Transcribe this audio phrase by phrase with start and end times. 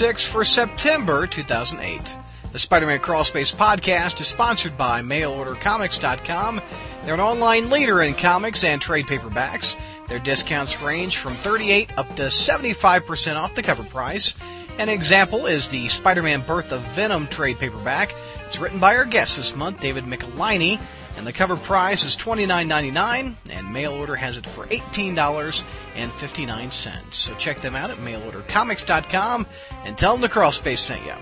[0.00, 2.16] episode 46 for September 2008.
[2.52, 6.60] The Spider-Man Crawlspace podcast is sponsored by MailOrderComics.com.
[7.02, 9.76] They're an online leader in comics and trade paperbacks.
[10.06, 14.36] Their discounts range from 38 up to 75% off the cover price.
[14.78, 18.14] An example is the Spider-Man Birth of Venom trade paperback.
[18.46, 20.78] It's written by our guest this month, David Michelinie,
[21.18, 27.12] and the cover price is $29.99, and mail order has it for $18.59.
[27.12, 29.44] So check them out at mailordercomics.com
[29.84, 31.14] and tell them the Crawlspace sent you.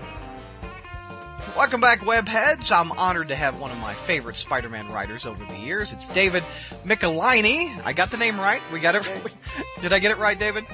[1.57, 2.71] Welcome back, webheads.
[2.71, 5.91] I'm honored to have one of my favorite Spider-Man writers over the years.
[5.91, 6.43] It's David
[6.85, 7.83] Michelinie.
[7.83, 8.61] I got the name right.
[8.71, 9.09] We got it.
[9.81, 10.67] Did I get it right, David?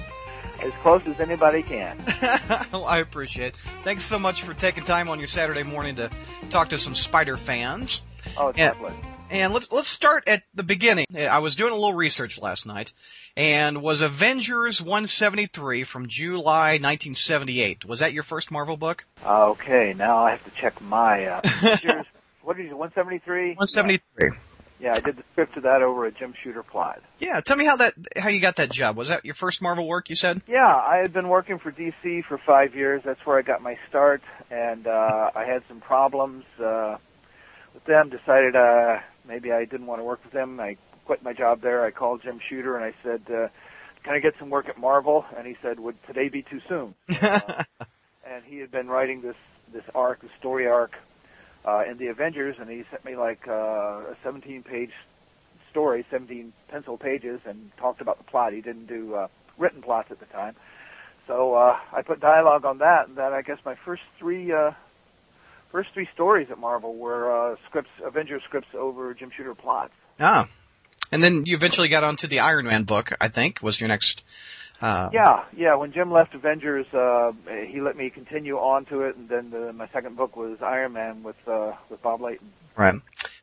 [0.59, 1.97] As close as anybody can.
[2.73, 3.55] well, I appreciate it.
[3.85, 6.09] Thanks so much for taking time on your Saturday morning to
[6.49, 8.01] talk to some Spider fans.
[8.37, 9.12] Oh, it's and, my pleasure.
[9.33, 11.07] And let's let's start at the beginning.
[11.17, 12.93] I was doing a little research last night,
[13.35, 17.83] and was Avengers 173 from July 1978.
[17.83, 19.05] Was that your first Marvel book?
[19.25, 22.05] Okay, now I have to check my uh, Avengers.
[22.43, 23.55] what did you 173?
[23.55, 24.29] 173.
[24.79, 24.91] Yeah.
[24.91, 27.01] yeah, I did the script of that over at Jim Shooter Plot.
[27.17, 28.97] Yeah, tell me how that how you got that job.
[28.97, 30.11] Was that your first Marvel work?
[30.11, 30.43] You said.
[30.47, 33.01] Yeah, I had been working for DC for five years.
[33.03, 36.97] That's where I got my start, and uh, I had some problems uh,
[37.73, 38.11] with them.
[38.11, 38.99] Decided uh,
[39.33, 40.59] maybe I didn't want to work with them.
[40.59, 41.83] I quit my job there.
[41.83, 43.47] I called Jim Shooter and I said, uh,
[44.03, 46.93] "Can I get some work at Marvel?" And he said, "Would today be too soon?"
[47.09, 47.63] uh,
[48.29, 49.35] and he had been writing this
[49.73, 50.91] this arc, the story arc,
[51.65, 54.91] uh, in the Avengers, and he sent me like uh, a 17-page
[55.71, 58.53] story, 17 pencil pages, and talked about the plot.
[58.53, 59.27] He didn't do uh,
[59.57, 60.55] written plots at the time.
[61.25, 64.71] So uh, I put dialogue on that, and then I guess my first three uh,
[65.73, 69.91] first three stories at Marvel were uh, scripts, Avengers scripts over Jim Shooter plots.
[70.21, 70.47] Ah,
[71.11, 73.11] and then you eventually got onto the Iron Man book.
[73.19, 74.23] I think was your next.
[74.81, 75.75] Uh, yeah, yeah.
[75.75, 77.31] When Jim left Avengers, uh,
[77.67, 80.93] he let me continue on to it, and then the, my second book was Iron
[80.93, 82.51] Man with uh, with Bob Layton.
[82.77, 82.95] Right.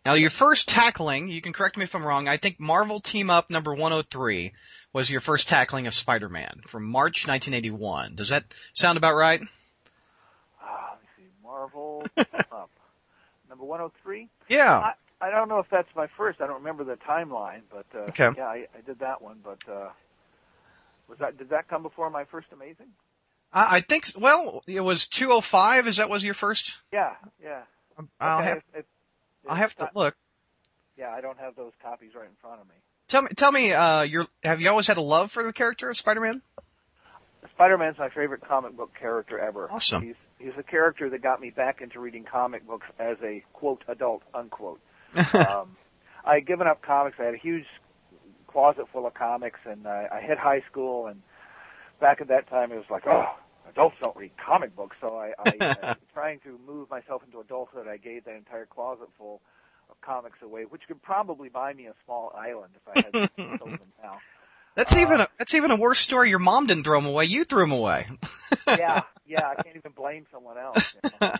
[0.05, 2.27] Now, your first tackling, you can correct me if I'm wrong.
[2.27, 4.53] I think Marvel Team Up number 103
[4.93, 8.17] was your first tackling of Spider-Man from March 1981.
[8.17, 9.41] Does that sound about right?
[9.41, 11.25] Uh, let me see.
[11.61, 12.71] Marvel Up
[13.49, 14.29] number 103.
[14.49, 14.79] Yeah.
[14.79, 14.93] I,
[15.27, 16.41] I don't know if that's my first.
[16.41, 18.29] I don't remember the timeline, but uh, Okay.
[18.39, 19.39] yeah, I, I did that one.
[19.45, 19.91] But uh,
[21.09, 22.87] was that did that come before my first Amazing?
[23.53, 24.07] I, I think.
[24.19, 25.89] Well, it was 205.
[25.89, 26.73] Is that was your first?
[26.93, 27.11] Yeah,
[27.43, 27.63] yeah.
[28.21, 28.57] I'll Okay, have.
[28.59, 28.85] if- if-
[29.49, 30.15] I'll have to not- look.
[30.99, 32.75] Yeah, I don't have those copies right in front of me.
[33.09, 33.29] Tell me.
[33.37, 33.73] Tell me.
[33.73, 36.41] Uh, your have you always had a love for the character of Spider-Man?
[37.55, 39.71] Spider-Man's my favorite comic book character ever.
[39.71, 40.03] Awesome.
[40.03, 43.85] He's he's a character that got me back into reading comic books as a quote
[43.87, 44.81] adult unquote.
[45.17, 45.77] um,
[46.25, 47.17] I had given up comics.
[47.21, 47.67] I had a huge
[48.47, 51.07] closet full of comics, and I, I hit high school.
[51.07, 51.23] And
[52.01, 53.27] back at that time, it was like, oh,
[53.69, 54.97] adults don't read comic books.
[55.01, 59.09] So I, I uh, trying to move myself into adulthood, I gave that entire closet
[59.19, 59.41] full
[59.91, 63.81] of comics away, which could probably buy me a small island if I had sold
[63.81, 64.19] them now.
[64.77, 66.31] That's even a that's even a worse story.
[66.31, 67.25] Your mom didn't throw them away.
[67.25, 68.07] You threw them away.
[68.67, 70.95] yeah, yeah, I can't even blame someone else.
[71.03, 71.35] You know?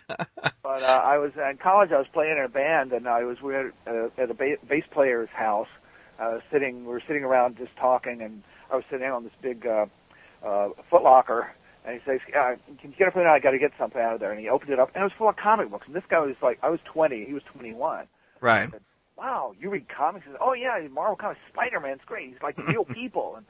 [0.63, 1.91] but uh, I was in college.
[1.93, 4.35] I was playing in a band, and I was we were at, uh, at a
[4.35, 5.69] ba- bass player's house.
[6.19, 6.81] I was sitting.
[6.85, 9.87] We were sitting around just talking, and I was sitting on this big uh,
[10.45, 11.53] uh, Foot Locker.
[11.87, 13.27] And he says, uh, "Can you get up there?
[13.29, 15.05] I got to get something out of there." And he opened it up, and it
[15.05, 15.87] was full of comic books.
[15.87, 18.07] And this guy was like, I was 20, he was 21.
[18.41, 18.69] Right.
[19.21, 20.25] Wow, you read comics?
[20.27, 22.31] Said, oh yeah, Marvel Comics, Spider-Man's great.
[22.31, 23.35] He's like real people.
[23.37, 23.45] And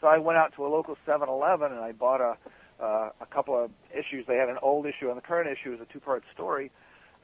[0.00, 2.36] so I went out to a local 7-Eleven and I bought a
[2.78, 4.26] uh, a couple of issues.
[4.28, 6.70] They had an old issue, and the current issue is a two-part story.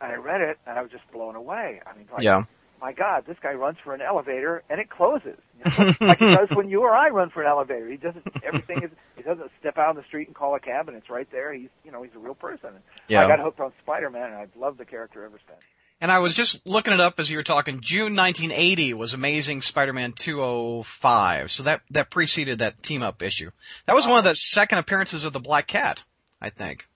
[0.01, 1.81] And I read it, and I was just blown away.
[1.87, 2.45] I mean, like, Yeah.
[2.81, 5.39] my God, this guy runs for an elevator and it closes.
[5.65, 7.89] You know, like he does when you or I run for an elevator.
[7.89, 8.25] He doesn't.
[8.43, 8.91] Everything is.
[9.17, 11.53] He doesn't step out on the street and call a cab, and it's right there.
[11.55, 12.71] He's, you know, he's a real person.
[13.07, 13.25] Yeah.
[13.25, 15.61] I got hooked on Spider-Man, and I've loved the character ever since.
[16.03, 17.81] And I was just looking it up as you were talking.
[17.81, 21.53] June 1980 was Amazing Spider-Man 205.
[21.53, 23.53] So that, that preceded that team up issue.
[23.87, 26.03] That was one of the second appearances of the Black Cat,
[26.41, 26.89] I think.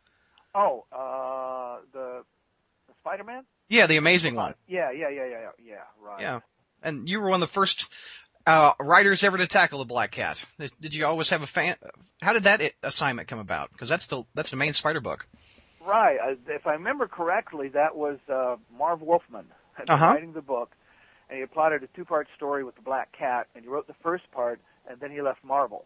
[0.56, 2.24] Oh, uh, the,
[2.88, 3.44] the Spider-Man.
[3.68, 4.54] Yeah, the amazing one.
[4.66, 5.74] Yeah, yeah, yeah, yeah, yeah, yeah.
[6.02, 6.20] Right.
[6.20, 6.40] Yeah.
[6.82, 7.88] And you were one of the first,
[8.44, 10.44] uh, writers ever to tackle the Black Cat.
[10.58, 11.76] Did, did you always have a fan?
[12.20, 13.70] How did that assignment come about?
[13.70, 15.28] Because that's the, that's the main Spider book.
[15.86, 16.18] Right.
[16.48, 20.06] If I remember correctly, that was uh, Marv Wolfman had Uh-huh.
[20.06, 20.70] writing the book,
[21.30, 24.30] and he plotted a two-part story with the Black Cat, and he wrote the first
[24.32, 25.84] part, and then he left Marvel,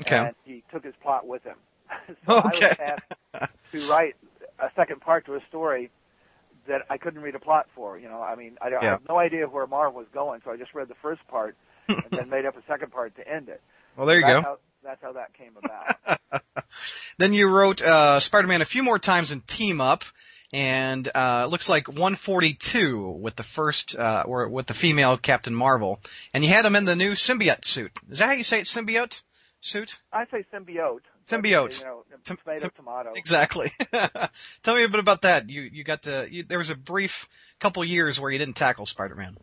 [0.00, 0.16] Okay.
[0.18, 1.56] and he took his plot with him.
[2.26, 2.68] so I Okay.
[2.68, 4.16] was asked to write
[4.58, 5.90] a second part to a story
[6.66, 7.98] that I couldn't read a plot for.
[7.98, 10.50] You know, I mean, I, don't- I have no idea where Marv was going, so
[10.50, 11.56] I just read the first part
[11.88, 13.60] and then made up a second part to end it.
[13.96, 14.48] Well, there you that's go.
[14.50, 16.42] How, that's how that came about.
[17.18, 20.04] then you wrote uh, Spider-Man a few more times in Team Up,
[20.52, 25.54] and uh, it looks like 142 with the first uh, or with the female Captain
[25.54, 26.00] Marvel,
[26.32, 27.92] and you had him in the new symbiote suit.
[28.10, 28.66] Is that how you say it?
[28.66, 29.22] Symbiote
[29.60, 29.98] suit?
[30.12, 31.00] I say symbiote.
[31.28, 31.80] Symbiote.
[31.80, 33.12] You know, tomato, tomato.
[33.16, 33.72] Exactly.
[34.62, 35.50] Tell me a bit about that.
[35.50, 36.28] You you got to.
[36.30, 37.28] You, there was a brief
[37.58, 39.36] couple years where you didn't tackle Spider-Man.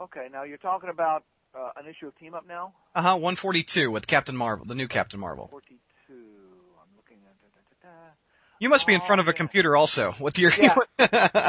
[0.00, 1.22] Okay, now you're talking about
[1.54, 2.72] uh, an issue of Team Up now.
[2.94, 3.08] Uh huh.
[3.16, 5.48] 142 with Captain Marvel, the new Captain Marvel.
[5.50, 5.78] 42.
[6.10, 7.34] I'm looking at.
[7.40, 7.96] Da, da, da,
[8.58, 10.52] you must be in front of a Oh, computer also with your.
[10.58, 10.74] Yeah.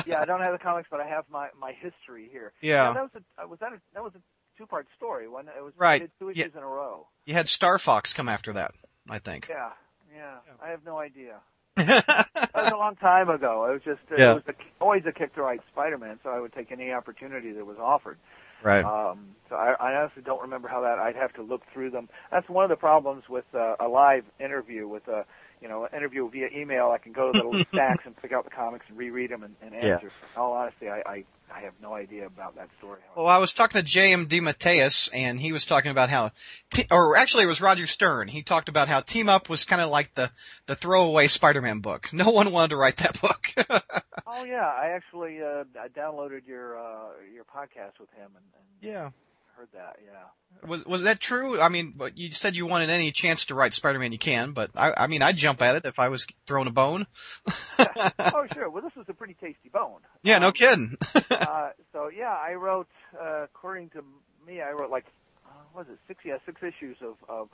[0.07, 2.53] yeah, I don't have the comics, but I have my my history here.
[2.61, 2.85] Yeah.
[2.85, 4.19] Now, that was a uh, was that a that was a
[4.57, 5.27] two part story.
[5.27, 6.09] One it was Right.
[6.19, 6.45] Two Yeah.
[6.45, 7.07] issues in a row.
[7.25, 8.71] You had Star Fox come after that,
[9.09, 9.47] I think.
[9.49, 9.69] Yeah,
[10.15, 10.35] yeah.
[10.63, 11.35] I have no idea.
[11.75, 13.65] That was a long time ago.
[13.69, 14.31] It was just uh, Yeah.
[14.31, 17.51] it was the, always a kick to write Spider-Man, so I would take any opportunity
[17.51, 18.17] that was offered.
[18.63, 18.85] Right.
[18.85, 20.99] Um, so I, I honestly don't remember how that.
[20.99, 22.09] I'd have to look through them.
[22.31, 25.25] That's one of the problems with uh, a live interview with a
[25.61, 26.91] you know an interview via email.
[26.93, 29.43] I can go to the little stacks and pick out the comics and reread them
[29.43, 29.95] and, and Yeah.
[29.95, 30.13] answer.
[30.35, 32.99] In all honesty, I, I I have no idea about that story.
[33.15, 34.27] Well, I was talking to J.M.
[34.27, 36.31] DeMatteis, and he was talking about how,
[36.71, 38.27] te- or actually it was Roger Stern.
[38.27, 40.31] He talked about how Team Up was kind of like the
[40.65, 42.09] the throwaway Spider-Man book.
[42.11, 43.53] No one wanted to write that book.
[44.35, 48.65] Oh yeah, I actually uh, I downloaded your uh, your podcast with him and, and
[48.81, 49.09] yeah.
[49.57, 49.97] Heard that.
[50.03, 50.67] Yeah.
[50.69, 51.59] Was was that true?
[51.59, 54.71] I mean, but you said you wanted any chance to write Spider-Man you can, but
[54.75, 57.05] I, I mean, I'd jump at it if I was thrown a bone.
[57.79, 58.69] oh sure.
[58.69, 59.99] Well, this was a pretty tasty bone.
[60.23, 60.97] yeah, no Um, kidding.
[61.31, 62.87] uh, so yeah, I wrote.
[63.19, 64.03] Uh, according to
[64.45, 65.05] me, I wrote like,
[65.45, 66.19] uh, what was it six?
[66.25, 67.49] Yeah, six issues of of,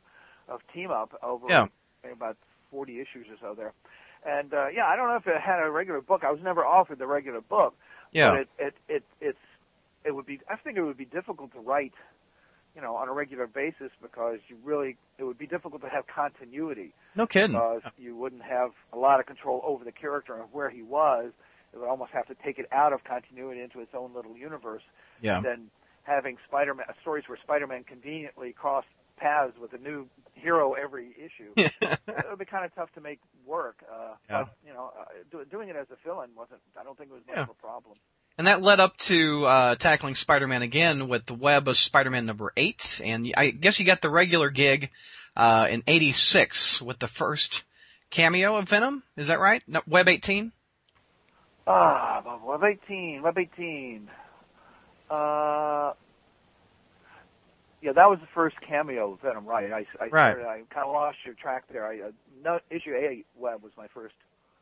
[0.47, 1.65] of Team Up over Yeah.
[2.11, 2.37] about
[2.71, 3.73] forty issues or so there.
[4.25, 6.23] And uh, yeah, I don't know if it had a regular book.
[6.27, 7.75] I was never offered the regular book.
[8.11, 8.31] yeah.
[8.31, 9.37] But it it it it's
[10.05, 10.39] it would be.
[10.49, 11.93] I think it would be difficult to write,
[12.75, 16.05] you know, on a regular basis because you really it would be difficult to have
[16.07, 17.51] continuity no kidding.
[17.51, 21.31] because you wouldn't have a lot of control over the character and where he was.
[21.73, 24.81] It would almost have to take it out of continuity into its own little universe.
[25.21, 25.39] yeah.
[25.41, 25.69] Then
[26.03, 28.87] having Spider-Man stories where Spider-Man conveniently crossed
[29.17, 31.51] paths with a new hero every issue.
[31.57, 33.83] it would be kind of tough to make work.
[33.91, 34.43] Uh, Yeah.
[34.45, 36.61] But you know, uh, do, doing it as a fill-in wasn't.
[36.79, 37.43] I don't think it was much Yeah.
[37.43, 37.97] of a problem.
[38.39, 42.53] And that led up to uh, tackling Spider-Man again with the web of Spider-Man number
[42.55, 44.91] eight, and I guess you got the regular gig
[45.35, 47.63] uh, in '86 with the first
[48.09, 49.03] cameo of Venom.
[49.17, 49.61] Is that right?
[49.67, 50.53] No, web 18.
[51.67, 54.09] Ah, Web 18, Web 18.
[55.11, 55.91] Uh,
[57.81, 59.69] yeah, that was the first cameo of Venom, right?
[59.69, 60.31] I, I, Right.
[60.31, 61.85] started, I kind of lost your track there.
[61.85, 64.15] I, uh, no, issue 8 Web was my first,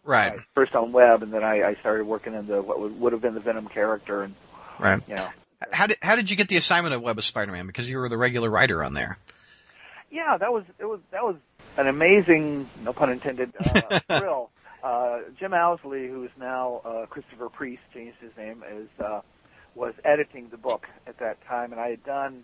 [0.04, 0.38] Right.
[0.38, 3.14] my first on Web, and then I, I started working in the what would, would
[3.14, 4.36] have been the Venom character, and
[4.80, 5.02] Right.
[5.08, 5.28] you know,
[5.72, 7.68] How did how did you get the assignment of Web of Spider-Man?
[7.68, 9.18] Because you were the regular writer on there.
[10.12, 11.36] yeah, that was it was that was
[11.78, 14.50] an amazing, no pun intended, uh, thrill.
[14.84, 19.22] Uh, Jim Owsley, who is now uh, Christopher Priest, changed his name, is uh,
[19.76, 22.44] was editing the book at that time, and I had done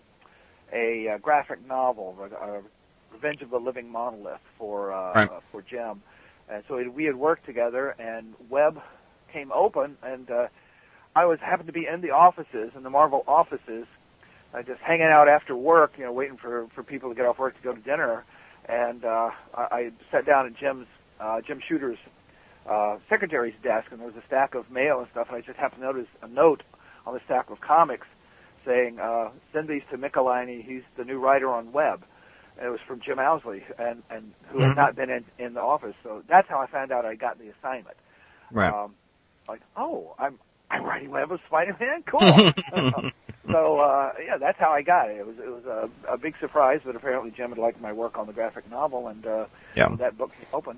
[0.72, 2.48] a, uh graphic novel, uh,
[3.14, 5.30] Revenge of the Living Monolith, for uh, Right.
[5.30, 6.02] uh, for Jim,
[6.50, 8.80] and so we had worked together, and Web
[9.32, 10.48] came open, and uh,
[11.16, 13.86] I was happened to be in the offices, in the Marvel offices,
[14.54, 17.40] uh, just hanging out after work, you know, waiting for for people to get off
[17.40, 18.24] work to go to dinner,
[18.68, 20.88] and uh, I, I sat down at Jim's
[21.20, 21.98] uh, Jim Shooter's
[22.70, 25.58] uh, secretary's desk, and there was a stack of mail and stuff, and I just
[25.58, 26.64] happened to notice a note
[27.06, 28.08] on the stack of comics
[28.66, 30.64] saying, uh, "Send these to Michelinie.
[30.64, 32.04] He's the new writer on Web."
[32.62, 34.68] It was from Jim Owsley, and and who Mhm.
[34.70, 35.96] had not been in in the office.
[36.04, 37.98] So that's how I found out I got the assignment.
[38.52, 38.72] Right.
[38.72, 38.94] Um,
[39.48, 42.04] like, oh, I'm I'm writing Web of Spider-Man.
[42.08, 42.52] Cool.
[43.52, 45.18] so uh, yeah, that's how I got it.
[45.18, 48.18] It was it was a, a big surprise, but apparently Jim had liked my work
[48.18, 49.46] on the graphic novel, and uh,
[49.76, 49.90] Yeah.
[49.98, 50.78] that book open,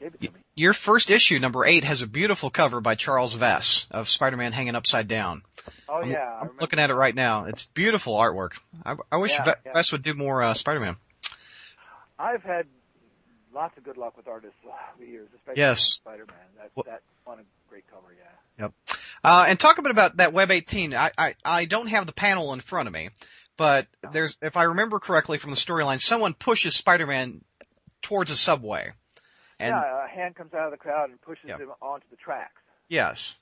[0.00, 0.38] gave it to me.
[0.54, 4.74] Your first issue, number eight, has a beautiful cover by Charles Vess of Spider-Man hanging
[4.74, 5.42] upside down.
[5.88, 7.44] Oh I'm, yeah, I'm looking at it right now.
[7.44, 8.52] It's beautiful artwork.
[8.84, 9.72] I, I wish Yeah, Ve- yeah.
[9.74, 10.96] Vess would do more uh, Spider-Man.
[12.18, 12.66] I've had
[13.54, 15.82] lots of good luck with artists over the years, especially Yes.
[15.94, 16.36] Spider-Man.
[16.56, 18.14] That Well- that one a great cover,
[18.58, 18.68] yeah.
[19.24, 20.94] Uh, and talk a bit about that Web 18.
[20.94, 23.10] I, I, I don't have the panel in front of me,
[23.56, 27.42] but there's, if I remember correctly from the storyline, someone pushes Spider-Man
[28.02, 28.92] towards a subway.
[29.60, 31.58] And yeah, a hand comes out of the crowd and pushes Yeah.
[31.58, 32.60] him onto the tracks.
[32.88, 33.36] yes.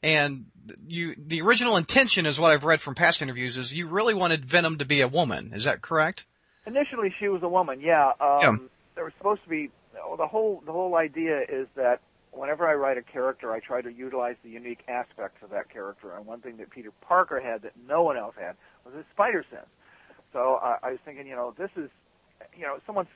[0.00, 0.46] And
[0.86, 4.44] you, the original intention is what I've read from past interviews is you really wanted
[4.44, 5.52] Venom to be a woman.
[5.52, 6.24] Is that correct?
[6.66, 7.80] Initially, she was a woman.
[7.80, 8.12] Yeah.
[8.20, 9.70] Um, There was supposed to be
[10.16, 12.00] the whole the whole idea is that
[12.32, 16.14] whenever I write a character, I try to utilize the unique aspects of that character.
[16.14, 19.44] And one thing that Peter Parker had that no one else had was his spider
[19.50, 19.66] sense.
[20.32, 21.90] So I, I was thinking, you know, this is
[22.56, 23.06] you know, someone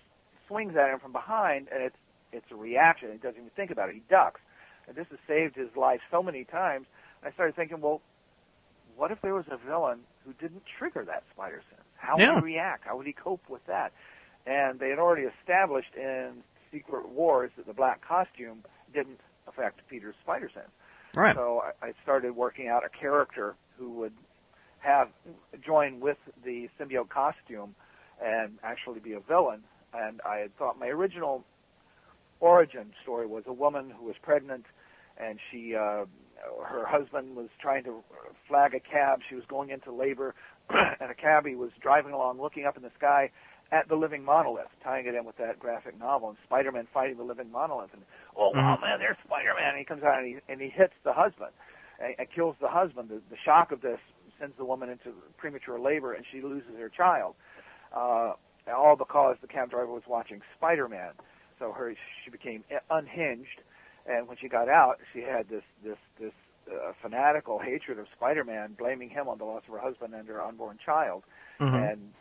[0.49, 1.97] swings at him from behind, and it's
[2.33, 3.11] it's a reaction.
[3.13, 3.95] He doesn't even think about it.
[3.95, 4.41] He ducks,
[4.89, 6.87] and this has saved his life so many times.
[7.23, 8.01] And I started thinking, well,
[8.97, 11.82] what if there was a villain who didn't trigger that spider sense?
[12.03, 12.35] How Yeah.
[12.35, 12.85] would he react?
[12.85, 13.93] How would he cope with that?
[14.45, 16.43] And they had already established in
[16.73, 20.71] Secret Wars that the black costume didn't affect Peter's spider sense.
[21.15, 21.35] Right.
[21.37, 24.13] So I, I started working out a character who would
[24.81, 25.11] have
[25.65, 27.77] join with the symbiote costume
[28.21, 29.63] and actually be a villain.
[29.95, 31.45] And I had thought my original
[32.41, 34.67] origin story was a woman who was pregnant
[35.17, 36.05] and she uh
[36.65, 38.03] her husband was trying to
[38.49, 40.35] flag a cab she was going into labor
[41.01, 43.31] and a cabbie was driving along looking up in the sky
[43.73, 47.25] at the living monolith tying it in with that graphic novel and spider-man fighting the
[47.25, 48.03] living monolith and
[48.37, 48.59] oh mm-hmm.
[48.59, 49.71] wow man there's spider-man.
[49.71, 51.51] And he comes out and he and he hits the husband
[51.99, 53.09] and, and kills the husband.
[53.09, 53.99] The, the shock of this
[54.39, 57.35] sends the woman into premature labor and she loses her child
[57.97, 58.33] uh
[58.73, 61.13] all because the cab driver was watching spider-man.
[61.59, 63.63] So her she became uh, unhinged
[64.07, 66.33] and when she got out she had this this this
[66.71, 70.41] uh, fanatical hatred of spider-man blaming him on the loss of her husband and her
[70.43, 71.23] unborn child
[71.61, 71.93] Mhm.
[71.93, 72.13] and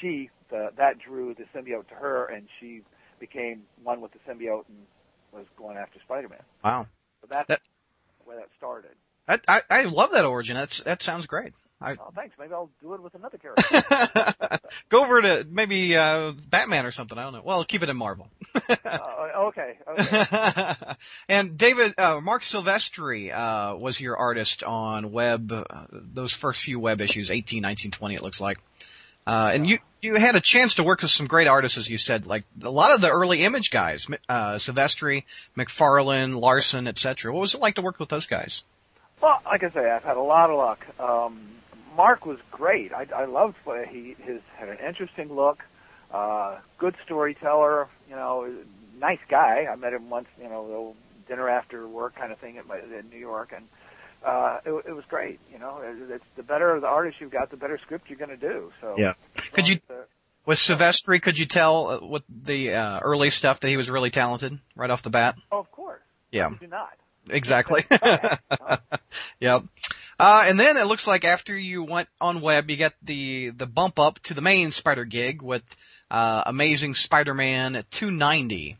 [0.00, 2.82] she the, that drew the symbiote to her and she
[3.20, 4.86] became one with the symbiote and
[5.32, 6.86] was going after spider-man Wow.
[7.20, 7.60] so that's That-
[8.24, 8.90] where that started
[9.26, 10.56] That, I, I love that origin.
[10.56, 11.52] That's that sounds great.
[11.80, 14.58] I oh thanks maybe i'll do it with another character
[14.88, 17.18] go over to maybe uh, Batman or something.
[17.18, 17.42] I don't know.
[17.44, 18.28] Well, keep it in Marvel.
[18.68, 18.98] uh,
[19.36, 20.74] okay okay
[21.28, 26.78] and David, uh, Marc Silvestri, uh, was your artist on web, uh, those first few
[26.78, 28.58] web issues, 18, 19, 20 it looks like.
[29.26, 31.98] Uh, and you, you had a chance to work with some great artists, as you
[31.98, 35.24] said, like a lot of the early image guys, uh, Silvestri,
[35.56, 37.32] McFarlane, Larson, etc.
[37.32, 38.62] What was it like to work with those guys?
[39.20, 40.86] Well, like I say, I've had a lot of luck.
[40.98, 41.57] Um,
[41.98, 42.92] Marc was great.
[42.94, 45.58] I, I loved what he his had an interesting look,
[46.14, 47.88] uh, good storyteller.
[48.08, 48.50] You know,
[48.98, 49.66] nice guy.
[49.70, 50.28] I met him once.
[50.40, 50.96] You know, a little
[51.28, 53.66] dinner after work kind of thing at my, in New York, and
[54.24, 55.40] uh, it, it was great.
[55.52, 58.30] You know, it, it's the better the artist you've got, the better script you're going
[58.30, 58.70] to do.
[58.80, 59.12] So Yeah.
[59.52, 59.94] Could you- Uh,
[60.46, 64.10] With Silvestri, could you tell uh, with the uh, early stuff that he was really
[64.10, 65.34] talented right off the bat?
[65.52, 66.00] oh, of course.
[66.30, 66.50] Yeah.
[66.60, 66.92] Do not.
[67.30, 67.84] Exactly.
[67.90, 68.36] Uh,
[69.40, 69.64] yep.
[70.18, 73.66] Uh, and then it looks like after you went on web, you got the, the
[73.66, 75.62] bump up to the main Spider gig with,
[76.10, 78.76] uh, Amazing Spider-Man 290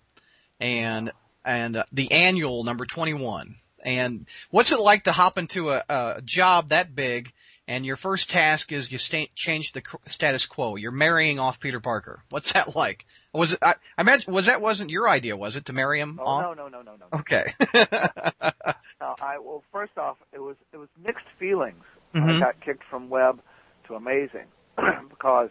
[0.60, 1.12] and,
[1.44, 3.56] and uh, the annual number 21.
[3.84, 7.32] And what's it like to hop into a, a job that big
[7.68, 10.76] and your first task is you sta- change the cr- status quo.
[10.76, 12.22] You're marrying off Peter Parker.
[12.30, 13.04] What's that like?
[13.32, 16.18] Was it, I, I imagine, was that wasn't your idea, was it, to marry him
[16.20, 16.56] Oh off?
[16.56, 17.18] no no no no no.
[17.20, 17.52] Okay.
[19.20, 21.84] I well, first off, it was it was mixed feelings.
[22.12, 23.40] when I got kicked from web
[23.86, 24.46] to amazing
[25.08, 25.50] because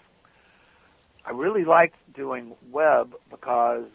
[1.26, 3.86] I really liked doing web because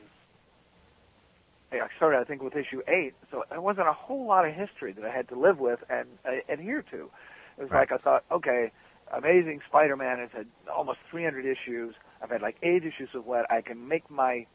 [1.72, 4.92] I started, I think, with issue eight, so there wasn't a whole lot of history
[4.92, 7.10] that I had to live with and uh, adhere to.
[7.56, 7.88] It was Right.
[7.90, 8.70] like I thought, okay,
[9.10, 11.94] Amazing Spider-Man has had almost 300 issues.
[12.22, 13.46] I've had like eight issues of web.
[13.50, 14.46] I can make my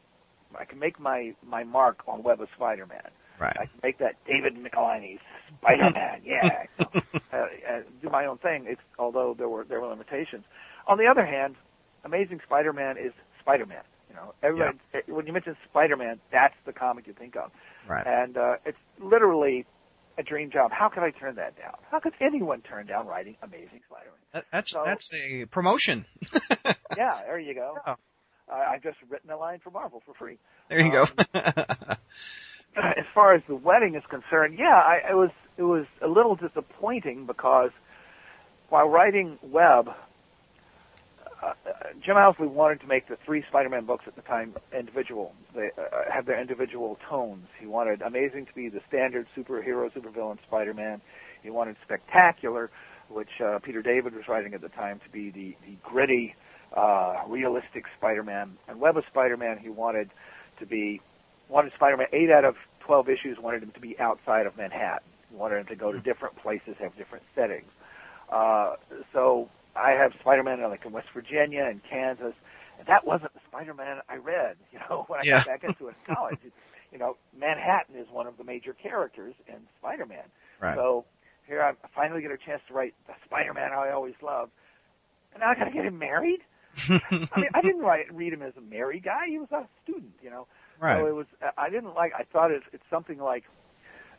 [0.58, 3.10] I can make my my mark on Web of Spider-Man.
[3.40, 3.56] I right.
[3.56, 5.18] can make that David Michelinie
[5.60, 6.64] Spider-Man, yeah.
[6.78, 6.86] So,
[7.32, 8.64] uh, uh, do my own thing.
[8.66, 10.44] It's although there were there were limitations.
[10.86, 11.56] On the other hand,
[12.04, 13.82] Amazing Spider-Man is Spider-Man.
[14.10, 17.50] You know, everybody eh, when you mention Spider-Man, that's the comic you think of,
[17.88, 18.06] Right.
[18.06, 19.66] and uh, it's literally
[20.16, 20.70] a dream job.
[20.72, 21.74] How could I turn that down?
[21.90, 24.18] How could anyone turn down writing Amazing Spider-Man?
[24.32, 26.06] That, that's So- that's a promotion.
[26.96, 27.76] yeah, there you go.
[27.86, 27.94] Yeah.
[28.50, 30.38] Uh, I've just written a line for Marvel for free.
[30.70, 31.04] There you go.
[32.78, 36.36] as far as the wedding is concerned, yeah, I, it was it was a little
[36.36, 37.70] disappointing because
[38.68, 39.88] while writing Web,
[41.42, 41.52] uh, uh,
[42.04, 45.32] Jim Owsley wanted to make the three Spider-Man books at the time individual.
[45.54, 47.46] They uh, have their individual tones.
[47.60, 51.00] He wanted Amazing to be the standard superhero, supervillain Spider-Man.
[51.42, 52.70] He wanted Spectacular,
[53.08, 56.34] which uh, Peter David was writing at the time, to be the, the gritty,
[56.76, 58.58] uh, realistic Spider-Man.
[58.68, 60.10] And Web of Spider-Man, he wanted
[60.58, 61.00] to be
[61.48, 65.08] wanted Spider-Man eight out of twelve issues wanted him to be outside of Manhattan.
[65.32, 67.70] Wanted him to go to different places, have different settings.
[68.30, 68.74] Uh,
[69.12, 72.34] so I have Spider-Man like in West Virginia and Kansas,
[72.78, 74.56] and that wasn't the Spider-Man I read.
[74.72, 75.38] You know, when I Yeah.
[75.44, 76.54] got back into it in college, it's,
[76.92, 80.24] you know, Manhattan is one of the major characters in Spider-Man.
[80.60, 80.74] right.
[80.74, 81.04] So
[81.46, 84.52] here I finally get a chance to write the Spider-Man I always loved,
[85.32, 86.40] and now I got to get him married.
[86.88, 89.26] I mean, I didn't write, read him as a married guy.
[89.28, 90.46] He was a student, you know.
[90.80, 91.26] So it was.
[91.56, 92.12] I didn't like.
[92.18, 93.44] I thought it's, it's something like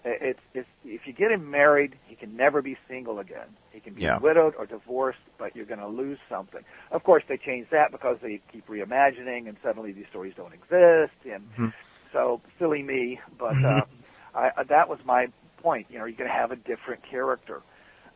[0.05, 3.57] It's, it's if you get him married, he can never be single again.
[3.71, 4.17] He can be Yeah.
[4.19, 6.61] widowed or divorced, but you're going to lose something.
[6.91, 11.13] Of course, they changed that because they keep reimagining, and suddenly these stories don't exist.
[11.25, 11.73] And Mhm.
[12.13, 13.85] so, silly me, but uh,
[14.33, 15.87] I, uh, that was my point.
[15.89, 17.61] You know, you're going to have a different character.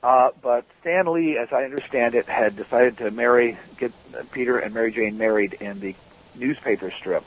[0.04, 4.58] Uh, but Stan Lee, as I understand it, had decided to marry, get uh, Peter
[4.58, 5.96] and Mary Jane married in the
[6.36, 7.24] newspaper strip,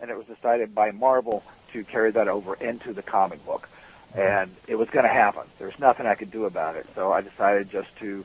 [0.00, 1.42] and it was decided by Marvel
[1.72, 3.68] to carry that over into the comic book,
[4.14, 5.42] and it was going to happen.
[5.58, 8.24] There's nothing I could do about it, so I decided just to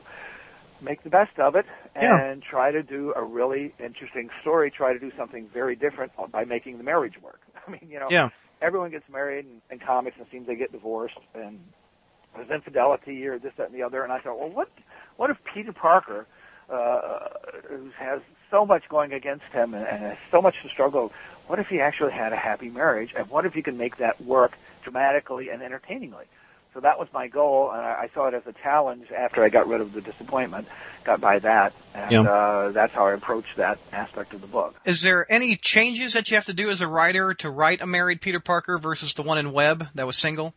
[0.80, 1.64] make the best of it
[1.94, 2.20] Yeah.
[2.20, 4.70] and try to do a really interesting story.
[4.70, 7.40] Try to do something very different by making the marriage work.
[7.66, 8.28] I mean, you know, Yeah.
[8.60, 11.58] everyone gets married in, in comics and it seems they get divorced and
[12.34, 14.02] there's infidelity or this, that, and the other.
[14.04, 14.68] And I thought, well, what,
[15.16, 16.26] what if Peter Parker,
[16.70, 17.28] uh,
[17.68, 21.12] who has so much going against him and, and so much to struggle,
[21.46, 23.12] what if he actually had a happy marriage?
[23.16, 26.24] And what if you can make that work dramatically and entertainingly?
[26.74, 29.48] So that was my goal, and I, I saw it as a challenge after I
[29.48, 30.68] got rid of the disappointment,
[31.04, 32.20] got by that, and Yeah.
[32.20, 34.74] uh, that's how I approached that aspect of the book.
[34.84, 37.86] Is there any changes that you have to do as a writer to write a
[37.86, 40.52] married Peter Parker versus the one in Web that was single?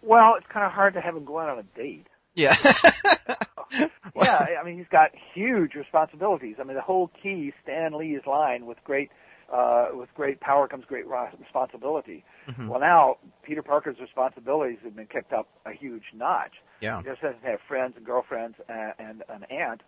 [0.00, 2.06] Well, it's kind of hard to have him go out on a date.
[2.34, 2.56] Yeah.
[4.16, 6.56] yeah, I mean he's got huge responsibilities.
[6.60, 9.10] I mean the whole key Stan Lee's line with great
[9.52, 11.04] uh, with great power comes great
[11.38, 12.24] responsibility.
[12.48, 12.68] Mhm.
[12.68, 16.52] Well, now Peter Parker's responsibilities have been kicked up a huge notch.
[16.80, 16.98] Yeah.
[16.98, 19.82] He just doesn't have friends and girlfriends and, and an aunt.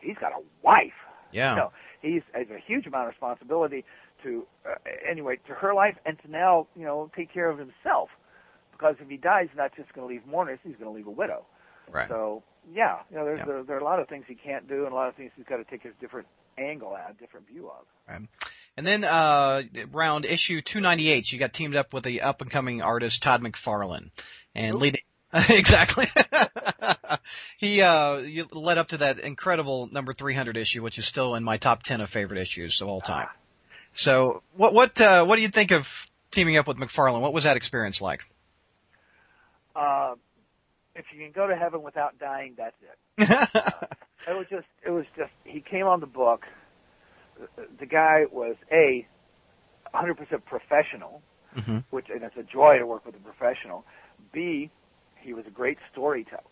[0.00, 0.92] He's got a wife.
[1.32, 1.50] Yeah.
[1.50, 3.84] You know, he's has a huge amount of responsibility
[4.22, 4.74] to uh,
[5.08, 8.10] anyway to her life and to now you know take care of himself
[8.72, 11.06] because if he dies, he's not just going to leave mourners; he's going to leave
[11.06, 11.44] a widow.
[11.90, 12.08] Right.
[12.08, 13.44] So yeah, you know, there's Yeah.
[13.44, 15.32] There, there are a lot of things he can't do, and a lot of things
[15.36, 16.26] he's got to take a different
[16.58, 18.26] angle at, a different view of.
[18.76, 22.82] And then uh around issue 298, you got teamed up with the up and coming
[22.82, 24.10] artist Todd McFarlane,
[24.54, 24.80] and Who?
[24.80, 25.00] leading
[25.48, 26.06] exactly.
[27.58, 31.44] he uh you led up to that incredible number 300 issue, which is still in
[31.44, 33.28] my top 10 of favorite issues of all time.
[33.94, 37.20] So what what uh what do you think of teaming up with McFarlane?
[37.20, 38.24] What was that experience like?
[39.74, 40.14] Uh,
[40.94, 43.28] if you can go to heaven without dying, that's it.
[44.26, 45.32] It was just, it was just.
[45.44, 46.44] He came on the book.
[47.38, 49.06] The, the guy was a
[49.94, 51.22] 100% professional,
[51.54, 53.84] hmm which and it's a joy to work with a professional.
[54.32, 54.70] B,
[55.20, 56.42] he was a great storyteller.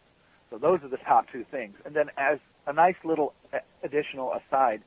[0.50, 1.76] So those are the top two things.
[1.84, 4.82] And then as a nice little uh, additional aside,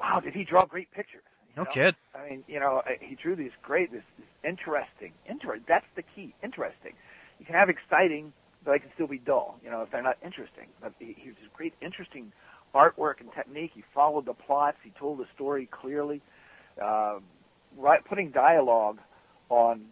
[0.00, 1.22] wow, did he draw great pictures?
[1.56, 1.70] No know?
[1.70, 1.94] kid.
[2.14, 6.02] I mean, you know, uh, he drew these great, this, this interesting, inter- That's the
[6.02, 6.92] key, interesting.
[7.38, 8.32] You can have exciting,
[8.66, 9.58] but they can still be dull.
[9.64, 10.66] You know, if they're not interesting.
[10.82, 12.32] But he, he was great, interesting
[12.74, 13.70] artwork and technique.
[13.74, 14.76] He followed the plots.
[14.82, 16.20] He told the story clearly.
[16.82, 17.20] Uh,
[17.78, 18.98] right, putting dialogue
[19.48, 19.86] on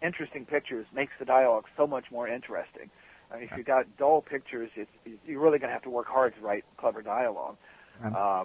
[0.00, 2.88] interesting pictures makes the dialogue so much more interesting.
[3.30, 5.90] I mean, if you've got dull pictures, it's, it's, you're really going to have to
[5.90, 7.56] work hard to write clever dialogue.
[8.04, 8.44] Um, Uh,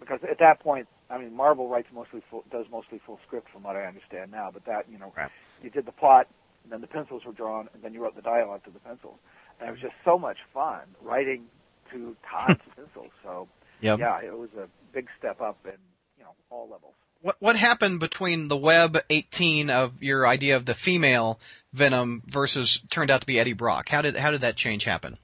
[0.00, 3.64] because at that point, I mean, Marvel writes mostly full, does mostly full script from
[3.64, 4.48] what I understand now.
[4.52, 5.30] But that, you know, Right.
[5.60, 6.28] you did the plot,
[6.64, 9.18] and then the pencils were drawn, and then you wrote the dialogue to the pencils,
[9.60, 11.44] and it was just so much fun writing
[11.92, 13.10] to Todd's pencils.
[13.22, 13.48] So
[13.80, 13.98] Yep.
[14.00, 15.72] yeah, it was a big step up in
[16.18, 16.94] you know all levels.
[17.22, 21.38] What what happened between the Web 18 of your idea of the female
[21.72, 23.88] Venom versus turned out to be Eddie Brock?
[23.88, 25.18] How did how did that change happen?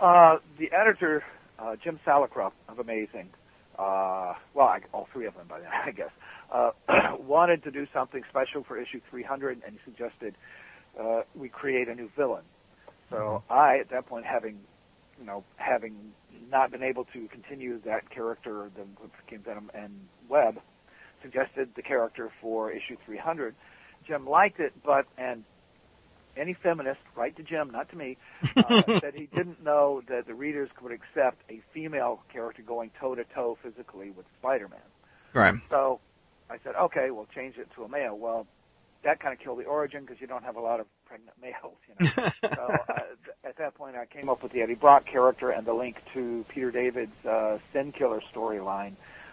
[0.00, 1.22] Uh, the editor,
[1.58, 3.30] uh, Jim Salicrup of Amazing,
[3.78, 6.10] uh, well, I, all three of them by then, I guess,
[6.52, 6.70] uh,
[7.18, 10.36] wanted to do something special for issue 300, and he suggested
[11.00, 12.44] uh, we create a new villain.
[13.10, 14.58] So I, at that point, having,
[15.20, 16.12] you know, having
[16.50, 18.84] not been able to continue that character, the
[19.24, 19.92] became Venom and
[20.28, 20.60] Web,
[21.22, 23.54] suggested the character for issue 300.
[24.06, 25.44] Jim liked it, but and
[26.36, 28.16] any feminist, write to Jim, not to me,
[28.56, 33.14] uh, said he didn't know that the readers would accept a female character going toe
[33.14, 34.80] to toe physically with Spider-Man.
[35.32, 35.54] Right.
[35.70, 36.00] So
[36.50, 38.16] I said, okay, we'll change it to a male.
[38.16, 38.46] Well,
[39.04, 41.76] that kind of killed the origin because you don't have a lot of pregnant males,
[41.88, 42.30] you know.
[42.42, 45.66] so uh, th- at that point, I came up with the Eddie Brock character and
[45.66, 48.92] the link to Peter David's uh, Sin Killer storyline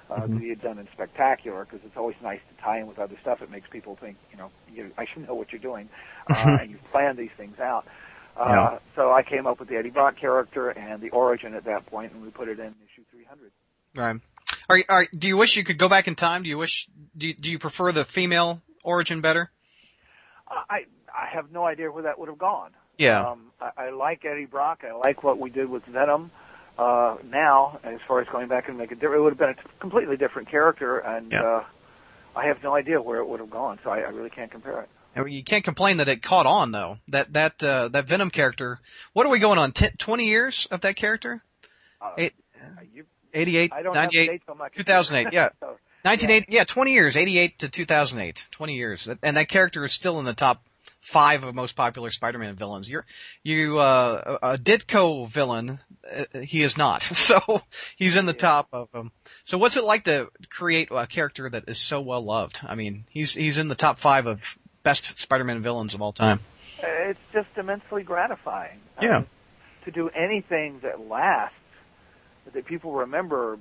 [0.09, 0.33] uh, Mhm.
[0.33, 3.15] that he had done in Spectacular because it's always nice to tie in with other
[3.21, 3.41] stuff.
[3.41, 5.87] It makes people think, you know, you, I should know what you're doing,
[6.29, 7.85] uh, and you've planned these things out.
[8.37, 8.79] Uh, Yeah.
[8.97, 12.11] So I came up with the Eddie Brock character and the origin at that point,
[12.13, 13.51] and we put it in issue 300.
[13.95, 14.19] Right.
[14.69, 16.43] Are, you- are do you wish you could go back in time?
[16.43, 16.87] Do you wish
[17.17, 19.51] do you, do you prefer the female origin better?
[20.47, 22.71] I I have no idea where that would have gone.
[22.97, 23.31] Yeah.
[23.31, 24.83] Um, I, I like Eddie Brock.
[24.83, 26.31] I like what we did with Venom.
[26.77, 29.49] Uh, now, as far as going back and make it different, it would have been
[29.49, 31.43] a t- completely different character, and Yeah.
[31.43, 31.63] uh,
[32.35, 33.79] I have no idea where it would have gone.
[33.83, 34.89] So I, I really can't compare it.
[35.15, 36.97] And you can't complain that it caught on though.
[37.09, 38.79] That that uh, that Venom character.
[39.13, 39.73] What are we going on?
[39.73, 41.43] T- Twenty years of that character?
[42.01, 42.33] Uh, Eight-
[42.93, 44.73] you, 88, I don't 98, the date so much.
[44.73, 45.49] 2008, yeah.
[45.59, 49.09] So, 1980, yeah, 20 years, 88 to 2008, 20 years.
[49.21, 50.63] And that character is still in the top
[50.99, 52.89] five of most popular Spider-Man villains.
[52.89, 53.05] You're,
[53.43, 55.79] you, uh, a Ditko villain,
[56.11, 57.03] uh, he is not.
[57.21, 57.61] So,
[57.95, 59.11] he's in the top of them.
[59.45, 62.59] So what's it like to create a character that is so well loved?
[62.63, 64.41] I mean, he's, he's in the top five of
[64.83, 66.39] best Spider-Man villains of all time.
[66.81, 68.79] it's just immensely gratifying.
[69.01, 69.19] Yeah.
[69.19, 69.27] mean,
[69.85, 71.55] to do anything that lasts,
[72.53, 73.57] that people remember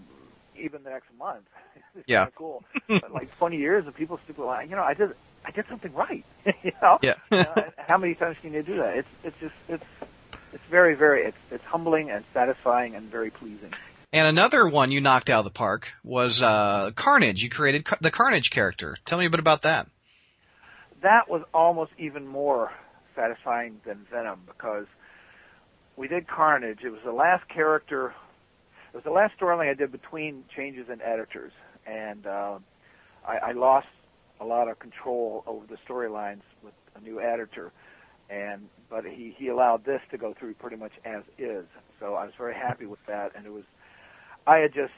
[0.59, 1.47] even the next month.
[1.95, 2.19] it's Yeah.
[2.21, 2.65] kind of cool.
[2.89, 5.11] but like 20 years of people still like, you know, I did,
[5.45, 6.25] I did something right.
[6.63, 6.99] you know?
[7.03, 7.15] Yeah.
[7.77, 8.97] How many times can you do that?
[8.99, 9.85] It's, it's just, it's,
[10.53, 13.73] it's very, very, it's, it's humbling and satisfying and very pleasing.
[14.13, 17.43] And another one you knocked out of the park was, uh, Carnage.
[17.45, 18.97] You created Car- the Carnage character.
[19.05, 19.87] Tell me a bit about that.
[21.03, 22.73] that was almost even more
[23.15, 24.87] satisfying than Venom because
[25.97, 26.81] we did Carnage.
[26.85, 28.13] It was the last character.
[28.93, 31.53] It was the last storyline I did between changes in editors,
[31.87, 32.59] and uh,
[33.27, 33.87] I, I lost
[34.41, 37.73] a lot of control over the storylines with a new editor.
[38.29, 41.67] And but he he allowed this to go through pretty much as is.
[41.99, 43.65] So I was very happy with that, and it was.
[44.47, 44.93] I had just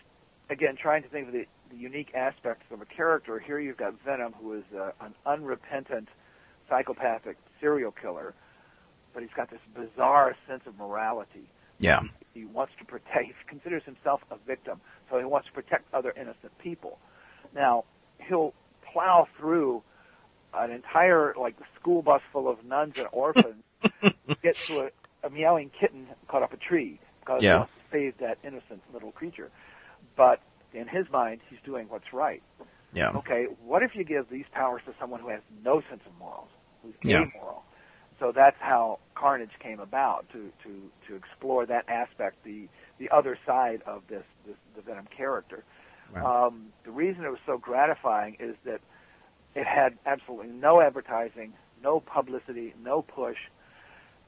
[0.50, 3.38] again trying to think of the, the unique aspects of a character.
[3.38, 6.08] Here you've got Venom, who is uh, an unrepentant
[6.68, 8.34] psychopathic serial killer,
[9.14, 11.48] but he's got this bizarre sense of morality.
[11.78, 12.00] Yeah.
[12.34, 13.26] He wants to protect.
[13.26, 16.98] He considers himself a victim, so he wants to protect other innocent people.
[17.54, 17.84] Now
[18.28, 18.54] he'll
[18.92, 19.82] plow through
[20.54, 23.62] an entire like school bus full of nuns and orphans,
[24.28, 24.88] to get to a,
[25.26, 27.52] a meowing kitten caught up a tree because Yeah.
[27.52, 29.50] he wants to save that innocent little creature.
[30.16, 30.40] But
[30.74, 32.42] in his mind, he's doing what's right.
[32.92, 33.10] Yeah.
[33.16, 36.48] Okay, what if you give these powers to someone who has no sense of morals,
[36.82, 37.22] who's Yeah.
[37.22, 37.64] amoral?
[38.22, 43.36] So that's how Carnage came about to to to explore that aspect, the the other
[43.44, 45.64] side of this, this the Venom character.
[46.14, 46.46] Wow.
[46.46, 48.80] Um, the reason it was so gratifying is that
[49.56, 53.38] it had absolutely no advertising, no publicity, no push,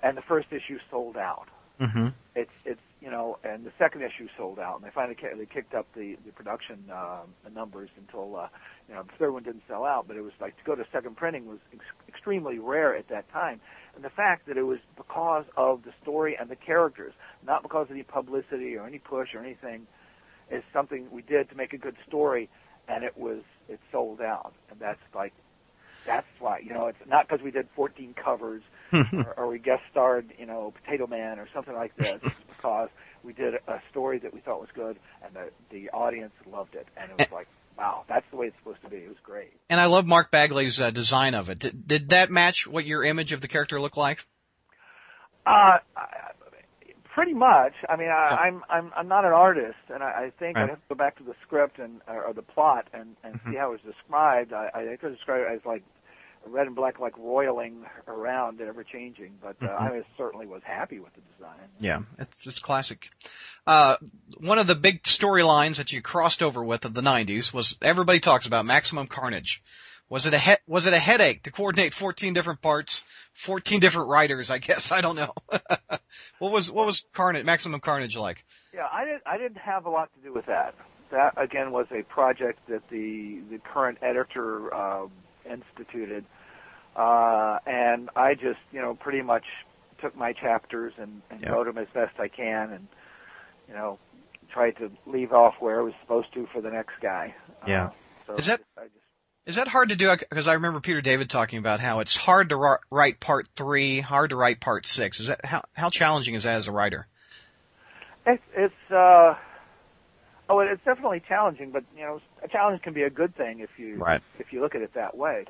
[0.02, 1.46] and the first issue sold out.
[1.80, 2.08] Mm-hmm.
[2.34, 5.74] It's it's you know, and the second issue sold out, and they finally they kicked
[5.74, 8.48] up the the production um, numbers until uh,
[8.88, 10.84] you know the third one didn't sell out, but it was like to go to
[10.90, 13.60] second printing was ex- extremely rare at that time,
[13.94, 17.12] and the fact that it was because of the story and the characters,
[17.46, 19.86] not because of any publicity or any push or anything,
[20.50, 22.48] is something we did to make a good story,
[22.88, 25.34] and it was it sold out, and that's like
[26.06, 28.62] that's why you know it's not because we did 14 covers
[28.92, 32.20] or, or we guest starred, you know, Potato Man or something like this.
[32.64, 32.88] It's because
[33.22, 36.86] we did a story that we thought was good, and the the audience loved it,
[36.96, 37.46] and it was like,
[37.78, 38.96] wow, that's the way it's supposed to be.
[38.98, 39.52] It was great.
[39.70, 41.58] And I love Mark Bagley's uh, design of it.
[41.58, 44.24] Did, did that match what your image of the character looked like?
[45.46, 45.78] Uh,
[47.14, 47.72] pretty much.
[47.88, 48.36] I mean, I, Yeah.
[48.36, 50.64] I'm I'm I'm not an artist, and I, I think Right.
[50.64, 53.52] I have to go back to the script and or, the plot and and Mhm.
[53.52, 54.52] see how it was described.
[54.52, 55.82] I, I think it was described as like
[56.46, 59.32] red and black, like roiling around, and ever changing.
[59.42, 59.80] But uh, Mhm.
[59.80, 61.58] I was, certainly was happy with the design.
[61.80, 63.10] Yeah, it's it's classic.
[63.66, 63.96] Uh,
[64.38, 68.20] one of the big storylines that you crossed over with of the '90s was everybody
[68.20, 69.62] talks about Maximum Carnage.
[70.10, 74.08] Was it a he- was it a headache to coordinate 14 different parts, 14 different
[74.08, 74.50] writers?
[74.50, 75.32] I guess I don't know.
[76.38, 78.44] what was what was Carnage Maximum Carnage like?
[78.74, 79.22] Yeah, I didn't.
[79.26, 80.74] I didn't have a lot to do with that.
[81.10, 85.06] That again was a project that the the current editor uh,
[85.50, 86.24] instituted,
[86.96, 89.44] uh, and I just you know pretty much
[90.00, 92.88] took my chapters and, and wrote them as best I can, and
[93.68, 93.98] you know
[94.52, 97.34] tried to leave off where I was supposed to for the next guy.
[97.66, 97.86] Yeah.
[97.86, 97.90] Uh,
[98.26, 98.94] so Is that- I just,
[99.46, 100.14] Is that hard to do?
[100.16, 104.00] Because I remember Peter David talking about how it's hard to ri- write part three,
[104.00, 105.18] hard to write part six.
[105.20, 107.06] Is that how how challenging is that as a writer?
[108.26, 109.34] It's it's uh
[110.48, 113.70] oh it's definitely challenging, but you know a challenge can be a good thing if
[113.78, 114.22] you Right.
[114.38, 115.44] if you look at it that way.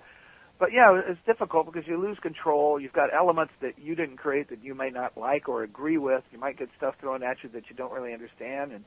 [0.59, 2.81] But yeah, it's difficult because you lose control.
[2.81, 6.23] You've got elements that you didn't create that you may not like or agree with.
[6.33, 8.73] You might get stuff thrown at you that you don't really understand.
[8.73, 8.85] And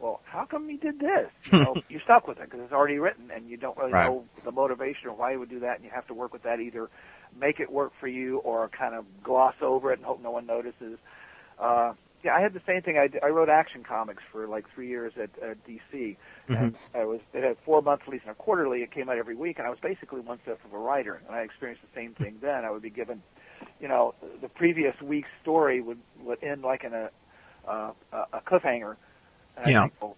[0.00, 1.30] well, how come you did this?
[1.46, 3.94] You know, you're stuck with it because it's already written, and you don't really Right.
[3.94, 5.76] know the motivation or why you would do that.
[5.76, 6.88] And you have to work with that either
[7.38, 10.46] make it work for you or kind of gloss over it and hope no one
[10.46, 10.98] notices.
[11.58, 11.92] Uh,
[12.24, 12.98] yeah, I had the same thing.
[12.98, 16.16] I, d- I wrote action comics for like three years at, at DC,
[16.48, 18.82] and I was it had four monthlies and a quarterly.
[18.82, 21.20] It came out every week, and I was basically one fifth of a writer.
[21.26, 22.64] And I experienced the same thing then.
[22.64, 23.22] I would be given,
[23.80, 27.10] you know, the previous week's story would would end like in a
[27.68, 28.96] uh, a cliffhanger.
[29.56, 29.80] And Yeah.
[29.80, 30.16] I think, well,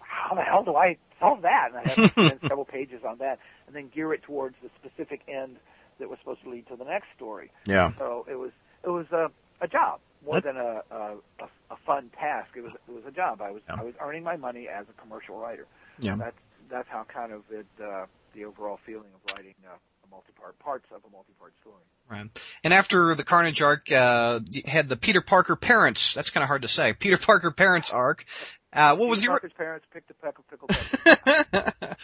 [0.00, 1.68] how the hell do I solve that?
[1.70, 4.70] And I have to spend several pages on that, and then gear it towards the
[4.80, 5.56] specific end
[5.98, 7.50] that was supposed to lead to the next story.
[7.64, 7.92] Yeah.
[7.98, 8.50] So it was
[8.84, 11.14] it was a a job more than a, a
[11.70, 12.50] a fun task.
[12.56, 13.40] It was it was a job.
[13.40, 13.76] I was Yeah.
[13.80, 15.66] I was earning my money as a commercial writer.
[16.00, 16.16] Yeah.
[16.16, 16.36] That's
[16.68, 20.86] that's how kind of it uh, the overall feeling of writing uh, a multi-part parts
[20.92, 21.82] of a multi-part story.
[22.10, 22.28] Right.
[22.62, 26.14] And after the Carnage arc, uh, had the Peter Parker parents.
[26.14, 26.92] That's kind of hard to say.
[26.98, 28.24] Peter Parker parents arc.
[28.72, 31.96] Uh, what was Peter the Parker's parents picked a peck of pickle peppers.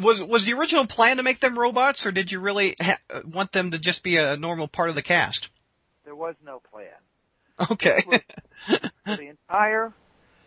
[0.00, 3.50] was was the original plan to make them robots, or did you really ha- want
[3.52, 5.50] them to just be a normal part of the cast?
[6.04, 6.84] there was no plan.
[7.70, 8.02] Okay.
[9.06, 9.92] The entire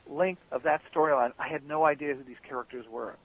[0.10, 3.16] length of that storyline, I had no idea who these characters were.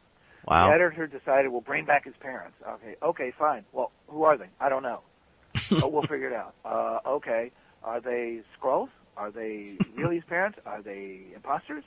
[0.47, 0.69] Wow.
[0.69, 2.57] The editor decided we'll bring back his parents.
[2.69, 3.65] Okay, okay, fine.
[3.73, 4.49] Well, who are they?
[4.61, 5.01] I don't know.
[5.71, 6.55] but we'll figure it out.
[6.65, 7.51] Uh, okay,
[7.83, 8.89] are they Skrulls?
[9.17, 10.59] Are they really his parents?
[10.67, 11.85] Are they imposters?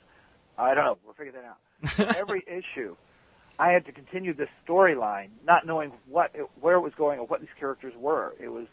[0.58, 0.98] I don't know.
[1.04, 2.16] We'll figure that out.
[2.16, 2.96] Every issue,
[3.58, 7.26] I had to continue this storyline, not knowing what it, where it was going or
[7.26, 8.34] what these characters were.
[8.40, 8.66] It was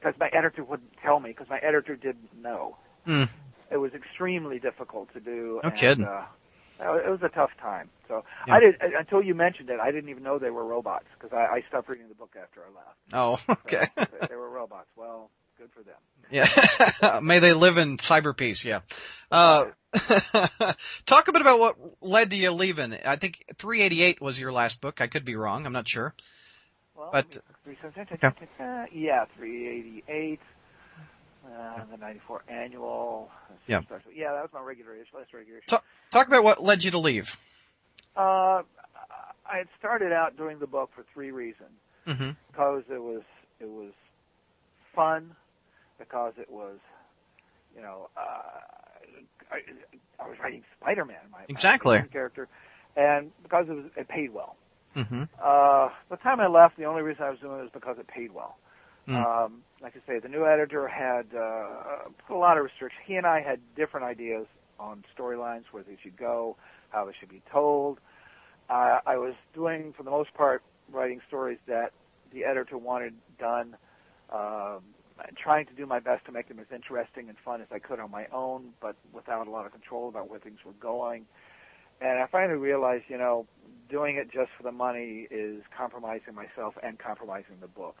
[0.00, 2.76] because my editor wouldn't tell me because my editor didn't know.
[3.04, 3.24] Hmm.
[3.70, 5.60] It was extremely difficult to do.
[5.62, 6.04] No and, kidding.
[6.04, 6.24] Uh,
[6.80, 7.90] it was a tough time.
[8.06, 8.54] So Yeah.
[8.54, 9.80] I did until you mentioned it.
[9.80, 12.62] I didn't even know they were robots because I, I stopped reading the book after
[12.62, 12.96] I left.
[13.48, 13.88] Oh, okay.
[13.98, 14.88] So, they, they were robots.
[14.96, 15.96] Well, good for them.
[16.30, 17.20] Yeah.
[17.22, 18.64] May they live in cyber peace.
[18.64, 18.80] Yeah.
[19.30, 19.66] Uh,
[21.06, 22.94] talk a bit about what led to you leaving.
[23.04, 25.00] I think 388 was your last book.
[25.00, 25.66] I could be wrong.
[25.66, 26.14] I'm not sure.
[26.94, 27.38] Well, But-
[28.60, 30.40] uh, yeah, 388.
[31.46, 33.30] Uh, the 94 annual.
[33.66, 33.80] Yeah.
[33.82, 34.12] Special.
[34.14, 35.16] Yeah, that was my regular issue.
[35.16, 35.66] Last regular issue.
[35.68, 37.36] So- Talk about what led you to leave.
[38.16, 38.62] Uh,
[39.50, 41.70] I had started out doing the book for three reasons.
[42.06, 43.22] hmm because it was
[43.60, 43.92] it was
[44.94, 45.34] fun,
[45.98, 46.78] because it was,
[47.74, 48.20] you know, uh,
[49.52, 49.58] I,
[50.22, 51.96] I was writing Spider-Man, my, my Exactly.
[51.96, 52.48] favorite character,
[52.96, 54.56] and because it was it paid well.
[55.04, 57.96] Hmm Uh, the time I left, the only reason I was doing it was because
[57.98, 58.56] it paid well.
[59.06, 59.24] Mm.
[59.24, 63.00] Um, like I say, the new editor had uh, put a lot of restrictions.
[63.06, 64.46] He and I had different ideas
[64.78, 66.56] on storylines, where they should go,
[66.90, 67.98] how they should be told.
[68.68, 71.92] Uh, I was doing, for the most part, writing stories that
[72.32, 73.76] the editor wanted done,
[74.30, 74.80] um,
[75.42, 77.98] trying to do my best to make them as interesting and fun as I could
[77.98, 81.24] on my own, but without a lot of control about where things were going.
[82.00, 83.46] And I finally realized, you know,
[83.88, 87.96] doing it just for the money is compromising myself and compromising the book.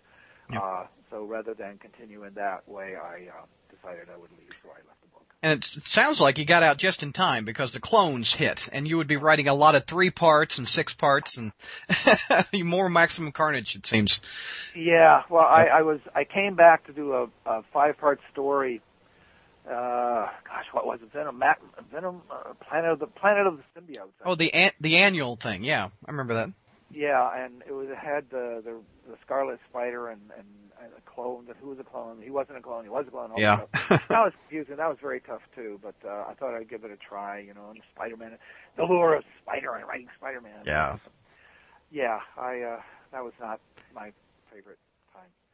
[0.50, 0.60] Yeah.
[0.60, 4.70] Uh, so rather than continue in that way, I uh, decided I would leave, so
[4.70, 5.24] I left the book.
[5.42, 8.68] And it, it sounds like you got out just in time because the clones hit,
[8.72, 11.52] and you would be writing a lot of three parts and six parts, and
[12.64, 13.76] more Maximum Carnage.
[13.76, 14.20] It seems.
[14.74, 18.80] Yeah, well, I, I was I came back to do a, a five part story.
[19.68, 21.12] Uh, gosh, what was it?
[21.12, 21.60] Venom, Mac,
[21.92, 24.12] Venom, uh, Planet of the Planet of the Symbiotes.
[24.24, 25.62] Oh, the an- the annual thing.
[25.62, 26.50] Yeah, I remember that.
[26.92, 30.46] Yeah, and it was it had the the, the Scarlet Spider and, and
[30.82, 31.44] and a clone.
[31.46, 32.22] That who was a clone?
[32.22, 32.84] He wasn't a clone.
[32.84, 33.30] He was a clone.
[33.36, 33.60] Yeah.
[33.90, 34.76] that was confusing.
[34.76, 35.78] That was very tough too.
[35.82, 37.40] But uh, I thought I'd give it a try.
[37.40, 38.38] You know, and Spider-Man,
[38.76, 40.62] the lure of Spider and writing Spider-Man.
[40.64, 40.96] Yeah.
[41.90, 42.80] Yeah, I uh,
[43.12, 43.60] that was not
[43.94, 44.12] my
[44.52, 44.78] favorite.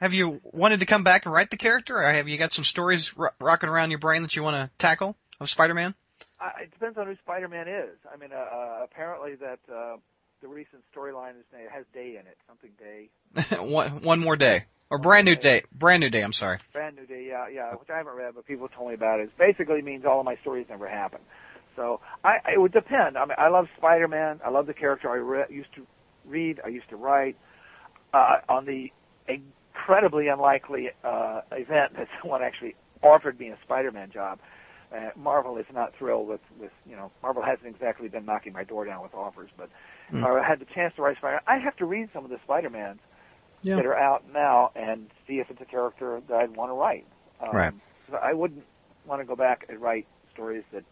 [0.00, 2.64] Have you wanted to come back and write the character, or have you got some
[2.64, 5.94] stories ro- rocking around your brain that you want to tackle of Spider-Man?
[6.40, 7.96] Uh, it depends on who Spider-Man is.
[8.12, 9.96] I mean, uh, uh, apparently that uh,
[10.42, 13.08] the recent storyline is it has Day in it, something Day,
[13.64, 16.22] one one more day, or brand new day, brand new day.
[16.22, 16.58] I'm sorry.
[16.72, 17.26] brand new Day.
[17.28, 19.24] Yeah, yeah, which I haven't read, but people told me about it.
[19.24, 21.20] It basically means all of my stories never happen.
[21.76, 23.16] So I, it would depend.
[23.16, 24.40] I mean, I love Spider-Man.
[24.44, 25.08] I love the character.
[25.08, 25.86] I re- used to
[26.24, 26.60] read.
[26.64, 27.36] I used to write.
[28.12, 28.92] Uh, on the
[29.74, 34.38] incredibly unlikely uh, event that someone actually offered me a Spider-Man job,
[34.94, 38.64] uh, Marvel is not thrilled with, with you know Marvel hasn't exactly been knocking my
[38.64, 39.68] door down with offers, but
[40.14, 41.40] uh, I had the chance to write Spider.
[41.46, 43.00] Man I have to read some of the Spider-Mans
[43.62, 43.76] Yeah.
[43.76, 47.06] that are out now and see if it's a character that I'd want to write.
[47.40, 47.74] Um, Right.
[48.10, 48.64] so I wouldn't
[49.06, 50.84] want to go back and write stories that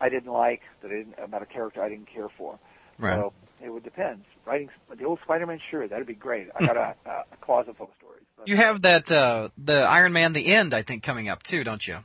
[0.00, 2.58] I didn't like, that I didn't, about a character I didn't care for.
[2.98, 3.16] Right.
[3.16, 4.24] So it would depend.
[4.44, 6.48] Writing the old Spider-Man, sure, that'd be great.
[6.58, 8.24] I got a, a closet full of stories.
[8.36, 11.64] But, You have that uh the Iron Man the End I think coming up too,
[11.64, 11.98] don't you?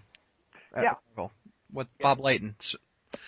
[0.76, 0.94] Yeah.
[1.72, 2.04] With Yeah.
[2.04, 2.56] Bob Layton.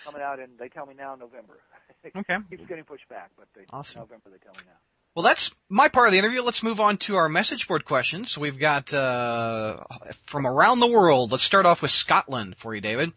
[0.04, 1.58] Coming out, and they tell me now November.
[2.04, 2.36] it Okay.
[2.48, 4.00] keeps getting pushed back, but they, Awesome.
[4.00, 4.76] November they tell me now.
[5.14, 6.40] Well, that's my part of the interview.
[6.42, 8.38] Let's move on to our message board questions.
[8.38, 9.78] We've got uh
[10.22, 11.32] from around the world.
[11.32, 13.12] Let's start off with Scotland for you, David.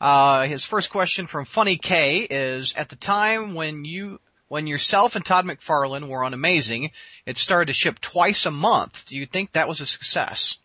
[0.00, 5.14] Uh his first question from Funny K is at the time when you when yourself
[5.16, 6.90] and Todd McFarlane were on Amazing,
[7.26, 9.04] it started to ship twice a month.
[9.06, 10.58] Do you think that was a success?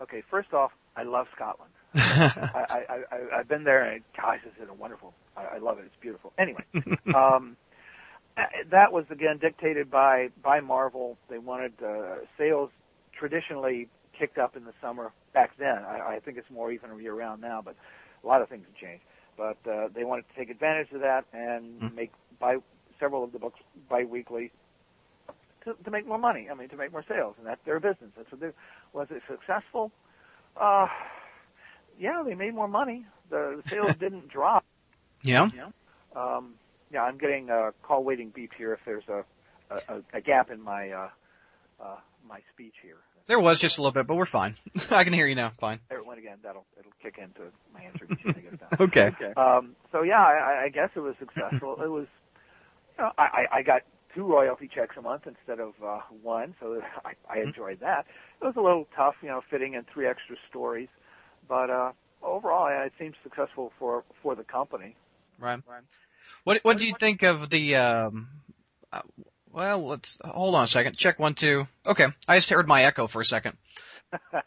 [0.00, 1.70] Okay, first off, I love Scotland.
[1.94, 5.14] I, I, I, I've been there, and gosh, this is a wonderful.
[5.36, 5.84] I, I love it.
[5.86, 6.32] It's beautiful.
[6.38, 6.60] Anyway,
[7.14, 7.56] um,
[8.70, 11.16] that was again dictated by by Marvel.
[11.30, 12.70] They wanted uh, sales
[13.18, 15.78] traditionally kicked up in the summer back then.
[15.78, 17.74] I, I think it's more even year round now, but
[18.22, 19.02] a lot of things have changed.
[19.36, 21.94] But uh, they wanted to take advantage of that and Mhm.
[21.94, 22.56] make buy
[23.00, 24.52] several of the books bi-weekly
[25.64, 26.48] to, to make more money.
[26.50, 28.10] I mean, to make more sales, and that's their business.
[28.16, 28.50] That's what they.
[28.92, 29.92] Was it successful?
[30.60, 30.86] Uh,
[31.98, 33.06] yeah, they made more money.
[33.30, 34.64] The, the sales didn't drop.
[35.22, 35.48] Yeah.
[36.16, 36.54] Um,
[36.92, 39.24] yeah, I'm getting a call waiting beep here if there's a
[39.70, 41.08] a, a gap in my uh,
[41.82, 42.96] uh, my speech here.
[43.26, 44.56] There was just a little bit, but we're fine.
[44.90, 45.50] I can hear you now.
[45.60, 45.80] Fine.
[45.90, 46.38] There it went again.
[46.42, 48.88] That'll it'll kick into my answer as soon as I get it down.
[48.88, 49.32] Okay.
[49.36, 51.76] Um, so yeah, I, I guess it was successful.
[51.82, 52.06] it was,
[52.98, 53.82] you know, I, I I got
[54.14, 58.06] two royalty checks a month instead of uh, one, so I, I enjoyed that.
[58.40, 60.88] It was a little tough, you know, fitting in three extra stories,
[61.48, 64.96] but uh, overall, yeah, it seemed successful for for the company.
[65.38, 65.60] Right.
[66.44, 67.76] What What do you think of the?
[67.76, 68.28] Um,
[68.92, 69.02] uh,
[69.58, 70.96] well, let's hold on a second.
[70.96, 71.66] Check one, two.
[71.84, 73.56] Okay, I just heard my echo for a second.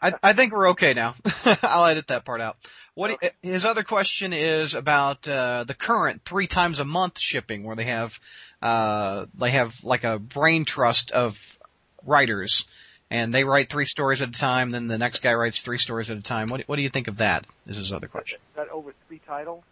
[0.00, 1.16] I, I think we're okay now.
[1.62, 2.56] I'll edit that part out.
[2.94, 3.30] What Okay.
[3.42, 7.84] his other question is about uh, the current three times a month shipping, where they
[7.84, 8.18] have
[8.62, 11.58] uh, they have like a brain trust of
[12.06, 12.64] writers,
[13.10, 14.70] and they write three stories at a time.
[14.70, 16.48] Then the next guy writes three stories at a time.
[16.48, 17.44] What What do you think of that?
[17.66, 18.38] Is his other question.
[18.50, 19.62] Is That over three titles.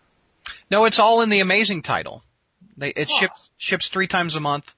[0.71, 2.23] No, it's all in the amazing title.
[2.77, 3.19] They it Huh.
[3.21, 4.75] ships ships three times a month,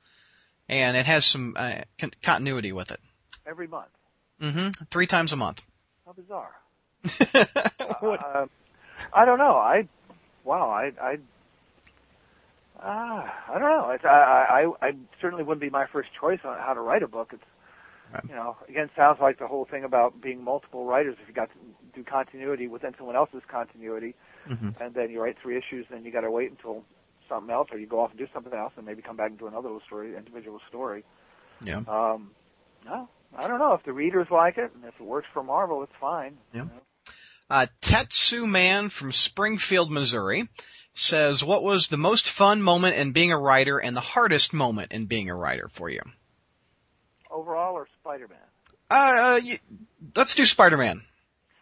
[0.69, 3.01] and it has some uh, con- continuity with it.
[3.47, 3.89] every month.
[4.41, 4.85] Mm-hmm.
[4.91, 5.61] Three times a month.
[6.07, 6.53] How bizarre.
[8.03, 8.47] Uh,
[9.15, 9.55] I don't know.
[9.57, 9.87] I
[10.45, 10.71] wow.
[10.71, 11.19] I I
[12.83, 13.91] ah I don't know.
[13.91, 17.09] It's, I I I certainly wouldn't be my first choice on how to write a
[17.09, 17.31] book.
[17.33, 17.43] It's
[18.13, 18.25] Right.
[18.29, 21.17] you know again sounds like the whole thing about being multiple writers.
[21.23, 21.59] If you got to
[21.95, 24.15] do continuity within someone else's continuity,
[24.49, 24.79] Mhm.
[24.83, 26.85] and then you write three issues, then you got to wait until
[27.33, 29.39] something else, or you go off and do something else, and maybe come back and
[29.39, 31.05] do another little story, individual story.
[31.65, 31.83] Yeah.
[31.89, 32.33] Um,
[32.85, 35.83] no, I don't know if the readers like it, and if it works for Marvel,
[35.83, 36.37] it's fine.
[36.53, 36.63] Yeah.
[36.63, 36.81] You know?
[37.51, 40.49] Uh, Tetsu Man from Springfield, Missouri
[40.95, 44.93] says, "What was the most fun moment in being a writer, and the hardest moment
[44.93, 46.01] in being a writer for you?"
[47.31, 48.39] Overall, or Spider-Man?
[48.91, 49.59] Uh, uh y
[50.15, 51.03] let's do Spider-Man.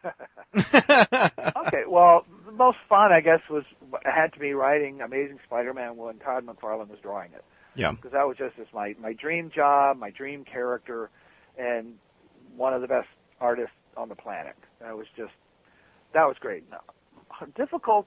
[0.57, 3.65] okay, well, the most fun, I guess, was
[4.05, 7.45] had to be writing Amazing Spider-Man when Todd McFarlane was drawing it.
[7.75, 7.93] Yeah.
[7.93, 11.11] Because that was just as my my dream job, my dream character,
[11.59, 11.95] and
[12.57, 13.09] one of the best
[13.41, 14.57] artists on the planet.
[14.81, 15.33] That was just
[16.13, 16.65] that was great.
[16.71, 16.81] Now,
[17.57, 18.07] difficult.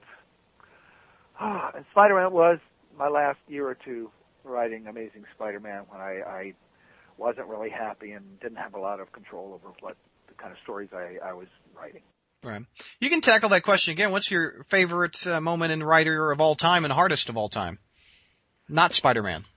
[1.40, 2.58] and Spider-Man was
[2.96, 4.10] my last year or two
[4.44, 6.52] writing Amazing Spider-Man when I, I
[7.16, 9.96] wasn't really happy and didn't have a lot of control over what
[10.28, 12.02] the kind of stories I, I was writing.
[12.44, 12.62] Right.
[13.00, 14.12] You can tackle that question again.
[14.12, 17.78] What's your favorite uh, moment in writer of all time and hardest of all time?
[18.68, 19.44] Not Spider-Man.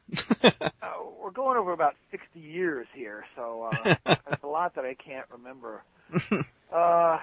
[0.80, 4.93] Uh, we're going over about 60 years here, so uh, there's a lot that I
[4.93, 5.84] can't remember.
[6.69, 7.17] Uh,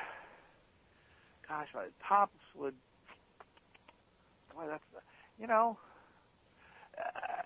[1.47, 2.73] gosh, my tops would.
[4.55, 4.83] Boy, that's
[5.39, 5.77] you know,
[6.99, 7.43] uh,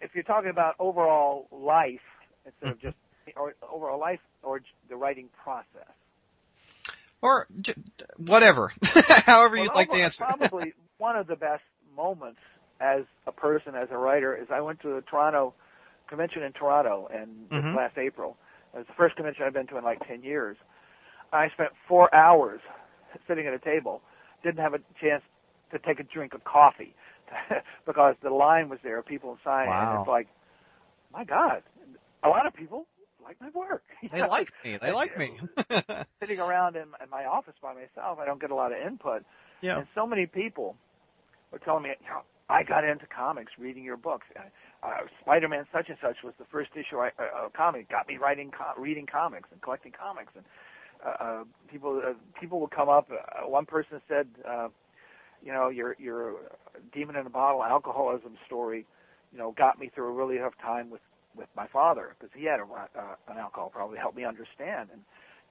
[0.00, 1.98] if you're talking about overall life
[2.44, 2.96] instead of just
[3.34, 5.92] or overall life or the writing process.
[7.22, 7.74] Or j-
[8.16, 8.72] whatever.
[9.24, 10.24] However you'd like to answer.
[10.38, 11.62] Probably one of the best
[11.96, 12.40] moments
[12.80, 15.54] as a person, as a writer, is I went to the Toronto
[16.08, 17.76] convention in Toronto this Mhm.
[17.76, 18.36] last April.
[18.74, 20.56] It was the first convention I've been to in like 10 years.
[21.32, 22.60] I spent four hours
[23.26, 24.02] sitting at a table.
[24.44, 25.22] Didn't have a chance
[25.72, 26.94] to take a drink of coffee
[27.86, 30.00] because the line was there, people signing, and Wow.
[30.00, 30.28] it's like,
[31.12, 31.62] my God,
[32.22, 32.86] a lot of people
[33.26, 33.82] like my work.
[34.12, 34.78] they like me.
[34.80, 35.38] They like me.
[36.20, 39.24] Sitting around in, in my office by myself, I don't get a lot of input.
[39.60, 39.78] yeah.
[39.78, 40.76] And so many people
[41.52, 44.26] were telling me, you know, I got into comics reading your books.
[44.82, 44.88] Uh,
[45.20, 48.80] Spider-Man such and such was the first issue I, uh, comic got me writing, co-
[48.80, 50.32] reading comics and collecting comics.
[50.36, 50.44] And
[51.04, 53.08] uh, uh, people, uh, people would come up.
[53.10, 54.68] Uh, one person said, uh,
[55.44, 56.36] you know, your your
[56.94, 58.86] demon in a bottle alcoholism story,
[59.32, 61.00] you know, got me through a really tough time with
[61.36, 63.98] with my father because he had a, uh, an alcohol problem.
[63.98, 65.02] Helped me understand and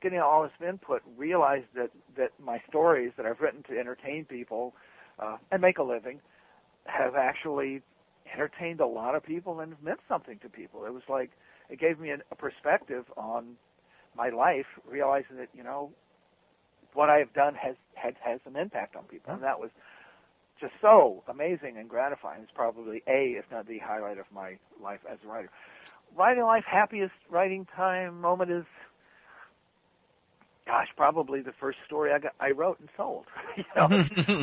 [0.01, 4.73] getting all this input, realized that that my stories that I've written to entertain people
[5.19, 6.19] uh, and make a living
[6.85, 7.81] have actually
[8.33, 10.85] entertained a lot of people and meant something to people.
[10.85, 11.31] It was like
[11.69, 13.55] it gave me an, a perspective on
[14.15, 15.91] my life, realizing that you know
[16.93, 19.69] what I have done has has has an impact on people, and that was
[20.81, 22.41] so amazing and gratifying.
[22.43, 25.49] It's probably a, if not the highlight of my life as a writer.
[26.15, 28.65] Writing life happiest writing time moment is
[30.65, 33.25] gosh, probably the first story I got I wrote and sold.
[33.57, 33.87] you know,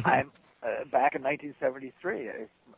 [0.05, 0.31] I'm
[0.63, 2.31] uh, back in 1973.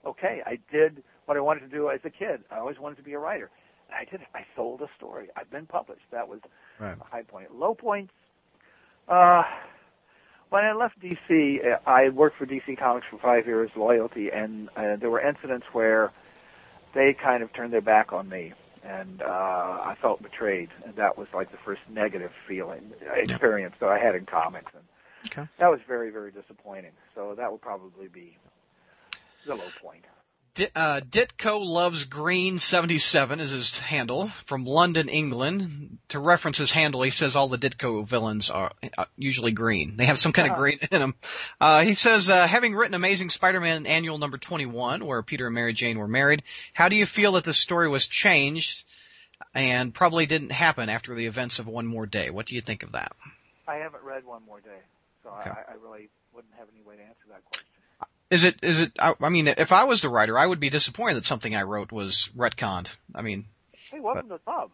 [0.06, 2.42] Okay, I did what I wanted to do as a kid.
[2.50, 3.50] I always wanted to be a writer.
[3.94, 4.26] I did it.
[4.34, 5.28] I sold a story.
[5.36, 6.02] I've been published.
[6.10, 6.40] That was
[6.80, 6.96] right.
[6.98, 7.54] a high point.
[7.54, 8.12] Low points.
[9.08, 9.42] Uh,
[10.54, 14.68] when I left DC, uh, I worked for DC Comics for five years, loyalty, and
[14.76, 16.12] uh, there were incidents where
[16.94, 18.52] they kind of turned their back on me,
[18.84, 23.88] and uh, I felt betrayed, and that was like the first negative feeling experience yeah.
[23.88, 24.84] that I had in comics, and
[25.26, 25.50] okay.
[25.58, 26.92] that was very, very disappointing.
[27.16, 28.36] So that would probably be
[29.48, 30.04] the low point.
[30.56, 35.98] Uh, Ditko loves green 77 is his handle from London, England.
[36.10, 39.96] To reference his handle, he says all the Ditko villains are uh, usually green.
[39.96, 41.14] They have some kind of green in them.
[41.60, 45.72] Uh, he says, uh, having written Amazing Spider-Man Annual Number 21, where Peter and Mary
[45.72, 48.84] Jane were married, how do you feel that the story was changed
[49.54, 52.30] and probably didn't happen after the events of One More Day?
[52.30, 53.12] What do you think of that?
[53.66, 54.82] I haven't read One More Day,
[55.24, 55.50] so okay.
[55.50, 57.73] I, I really wouldn't have any way to answer that question.
[58.34, 60.68] Is it, is it, I, I mean, if I was the writer, I would be
[60.68, 62.96] disappointed that something I wrote was retconned.
[63.14, 63.44] I mean.
[63.92, 64.38] Hey, welcome but...
[64.38, 64.70] to the club.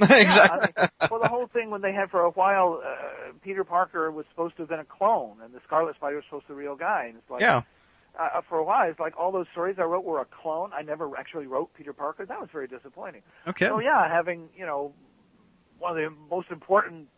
[0.00, 0.72] exactly.
[0.74, 3.64] Yeah, I mean, well, the whole thing when they had for a while, uh, Peter
[3.64, 6.54] Parker was supposed to have been a clone, and the Scarlet Spider was supposed to
[6.54, 7.62] be a real guy, and it's like, yeah.
[8.18, 10.70] Uh, for a while, it's like all those stories I wrote were a clone.
[10.74, 12.26] I never actually wrote Peter Parker.
[12.26, 13.22] That was very disappointing.
[13.46, 13.66] Okay.
[13.66, 14.92] So yeah, having you know
[15.78, 17.08] one of the most important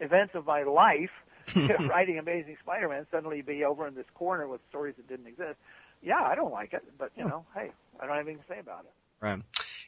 [0.00, 1.10] events of my life
[1.88, 5.56] writing Amazing Spider-Man suddenly be over in this corner with stories that didn't exist.
[6.02, 7.70] Yeah, I don't like it, but you know, hey,
[8.00, 8.92] I don't have anything to say about it.
[9.20, 9.40] Right.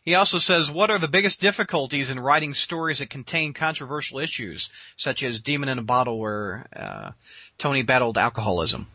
[0.02, 4.70] He also says, what are the biggest difficulties in writing stories that contain controversial issues,
[4.96, 7.10] such as Demon in a Bottle where uh,
[7.58, 8.88] Tony battled alcoholism?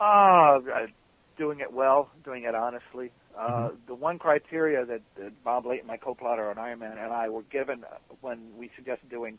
[0.00, 0.58] Uh,
[1.38, 3.12] doing it well, doing it honestly.
[3.38, 3.76] Uh, mm-hmm.
[3.86, 7.42] The one criteria that, that Bob Layton, my co-plotter on Iron Man, and I were
[7.42, 7.84] given
[8.20, 9.38] when we suggested doing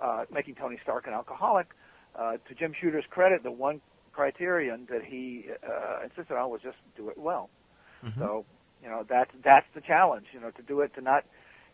[0.00, 1.68] uh, making Tony Stark an alcoholic.
[2.16, 3.80] Uh, to Jim Shooter's credit, the one
[4.12, 7.50] criterion that he uh, insisted on was just do it well.
[8.04, 8.20] Mm-hmm.
[8.20, 8.44] So,
[8.82, 10.26] you know, that's that's the challenge.
[10.32, 11.24] You know, to do it, to not,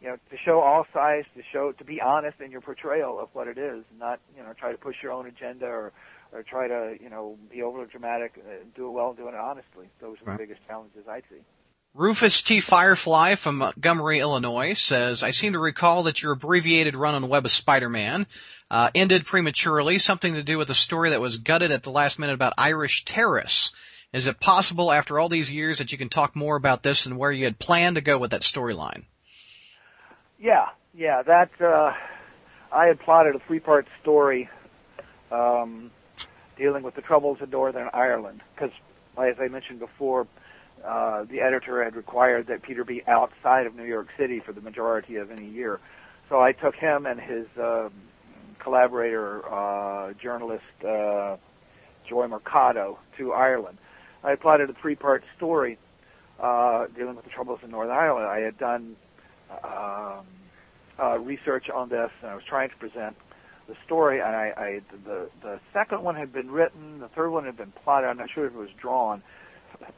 [0.01, 3.29] you know, to show all sides, to show, to be honest in your portrayal of
[3.35, 5.93] what it is, not, you know, try to push your own agenda or
[6.33, 8.33] or try to, you know, be overly dramatic.
[8.39, 9.89] Uh, do it well, and do it honestly.
[10.01, 11.43] Those are the biggest challenges I see.
[11.93, 12.61] Rufus T.
[12.61, 17.45] Firefly from Montgomery, Illinois says, I seem to recall that your abbreviated run on Web
[17.45, 18.29] of Spider-Man
[18.71, 22.17] uh, ended prematurely, something to do with a story that was gutted at the last
[22.17, 23.75] minute about Irish terrorists.
[24.13, 27.19] Is it possible after all these years that you can talk more about this and
[27.19, 29.03] where you had planned to go with that storyline?
[30.39, 31.93] Yeah, yeah, that, uh,
[32.73, 34.49] I had plotted a three-part story,
[35.33, 35.91] um,
[36.57, 38.71] dealing with the troubles in Northern Ireland, because,
[39.19, 40.29] as I mentioned before,
[40.87, 44.61] uh, the editor had required that Peter be outside of New York City for the
[44.61, 45.81] majority of any year.
[46.29, 47.89] So I took him and his uh,
[48.63, 51.37] collaborator, uh, journalist uh,
[52.09, 53.79] Joy Mercado, to Ireland.
[54.23, 55.79] I plotted a three-part story
[56.41, 58.27] uh, dealing with the troubles in Northern Ireland.
[58.27, 58.97] I had done
[59.65, 60.27] um,
[60.99, 63.17] uh, research on this, and I was trying to present
[63.69, 64.21] the story.
[64.21, 67.73] And I, I the the second one had been written, the third one had been
[67.85, 68.09] plotted.
[68.09, 69.23] I'm not sure if it was drawn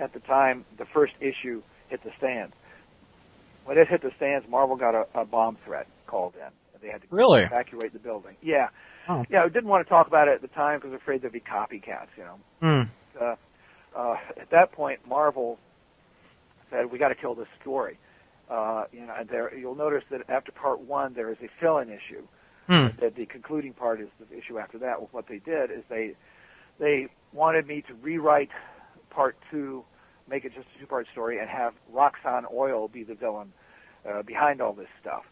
[0.01, 2.55] at the time the first issue hit the stands.
[3.65, 6.51] When it hit the stands, Marvel got a, a bomb threat called in.
[6.81, 7.43] They had to really?
[7.43, 8.35] evacuate the building.
[8.43, 8.69] Yeah,
[9.09, 9.25] oh.
[9.31, 9.45] yeah.
[9.45, 11.33] I didn't want to talk about it at the time because I was afraid there'd
[11.33, 12.09] be copycats.
[12.17, 12.39] You know.
[12.61, 12.91] Mm.
[13.21, 13.37] Uh,
[13.97, 15.59] uh, at that point, Marvel
[16.71, 17.99] said, "We got to kill this story."
[18.51, 21.89] Uh, you know, and there you'll notice that after part one, there is a fill-in
[21.89, 22.27] issue.
[22.69, 22.99] Mm.
[23.01, 24.99] That the concluding part is the issue after that.
[25.01, 26.15] Well, what they did is they
[26.79, 28.51] they wanted me to rewrite
[29.15, 29.85] part two,
[30.29, 33.53] make it just a two-part story, and have Roxxon Oil be the villain
[34.09, 35.25] uh, behind all this stuff.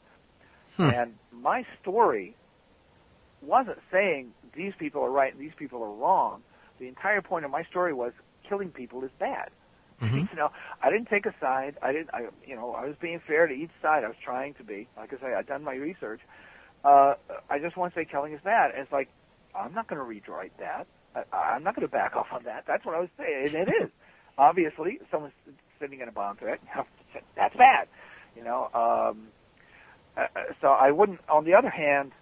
[0.77, 0.91] Hmm.
[0.91, 2.37] And my story
[3.43, 6.43] wasn't saying these people are right and these people are wrong.
[6.79, 8.13] The entire point of my story was
[8.49, 9.51] killing people is bad.
[10.01, 10.17] Mm-hmm.
[10.17, 10.51] You know,
[10.83, 11.77] I didn't take a side.
[11.83, 12.11] I didn't.
[12.15, 14.03] I, you know, I was being fair to each side.
[14.03, 14.89] I was trying to be.
[14.97, 16.21] Like I say, I'd done my research.
[16.83, 17.15] Uh,
[17.51, 18.71] I just want to say killing is bad.
[18.71, 19.11] And it's like,
[19.55, 20.87] I'm not going to rewrite that.
[21.15, 22.65] I, I'm not going to back off on that.
[22.67, 23.47] That's what I was saying.
[23.47, 23.91] And it is.
[24.39, 25.35] Obviously, someone's
[25.81, 26.61] sitting in a bomb threat.
[27.37, 27.89] That's bad.
[28.37, 29.29] You know, um,
[30.17, 30.27] uh,
[30.61, 32.13] so I wouldn't, on the other hand,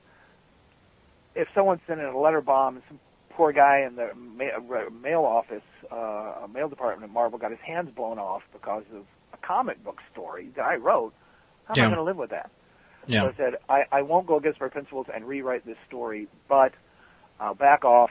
[1.35, 2.99] if someone's sending a letter bomb and some
[3.31, 7.91] poor guy in the ma- mail office, uh, mail department at Marvel got his hands
[7.95, 11.13] blown off because of a comic book story that I wrote,
[11.67, 11.85] how yeah.
[11.85, 12.51] am I going to live with that?
[13.07, 13.23] Yeah.
[13.23, 16.73] So I said, I, I won't go against my principles and rewrite this story, but
[17.39, 18.11] I'll back off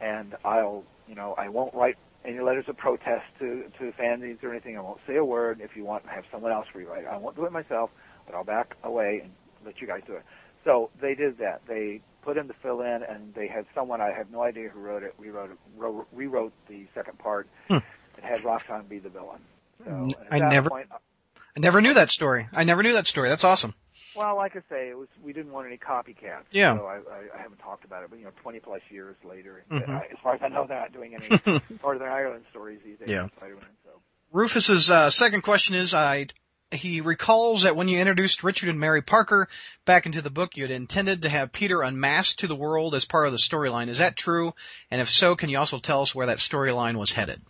[0.00, 4.50] and I'll, you know, I won't write any letters of protest to to fanzines or
[4.50, 4.76] anything.
[4.76, 5.60] I won't say a word.
[5.60, 7.08] If you want, have someone else rewrite it.
[7.08, 7.90] I won't do it myself,
[8.26, 9.32] but I'll back away and
[9.64, 10.22] let you guys do it.
[10.64, 11.62] So they did that.
[11.68, 14.80] They put in the fill in, and they had someone I have no idea who
[14.80, 15.14] wrote it.
[15.16, 17.74] We wrote it, wrote, rewrote the second part Hmm.
[18.16, 19.40] and had Roxxon be the villain.
[19.84, 22.48] So I never- Point, I never knew that story.
[22.52, 23.28] I never knew that story.
[23.28, 23.74] That's awesome.
[24.16, 26.44] Well, like I say, it was we didn't want any copycats.
[26.50, 26.76] Yeah.
[26.76, 29.64] So I, I, I haven't talked about it, but you know, 20 plus years later,
[29.70, 29.88] Mhm.
[29.88, 33.08] I, as far as I know, they're not doing any Northern Ireland stories these days.
[33.08, 33.28] Yeah.
[33.36, 33.64] Spider-Man.
[33.84, 33.90] So.
[34.32, 36.26] Rufus's uh, second question is: I
[36.72, 39.48] he recalls that when you introduced Richard and Mary Parker
[39.84, 43.04] back into the book, you had intended to have Peter unmasked to the world as
[43.04, 43.88] part of the storyline.
[43.88, 44.52] Is that true?
[44.90, 47.42] And if so, can you also tell us where that storyline was headed?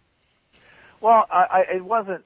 [1.00, 2.24] Well, I, I, it wasn't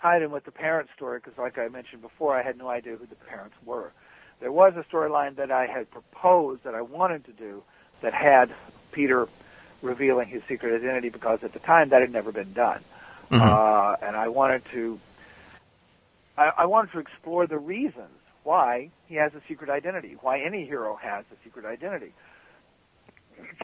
[0.00, 2.96] tied in with the parent story because, like I mentioned before, I had no idea
[2.96, 3.92] who the parents were.
[4.40, 7.62] There was a storyline that I had proposed that I wanted to do
[8.02, 8.50] that had
[8.92, 9.28] Peter
[9.82, 12.84] revealing his secret identity because at the time that had never been done,
[13.30, 13.40] Mhm.
[13.40, 14.98] uh, and I wanted to.
[16.36, 18.10] I, I wanted to explore the reasons
[18.44, 22.12] why he has a secret identity, why any hero has a secret identity.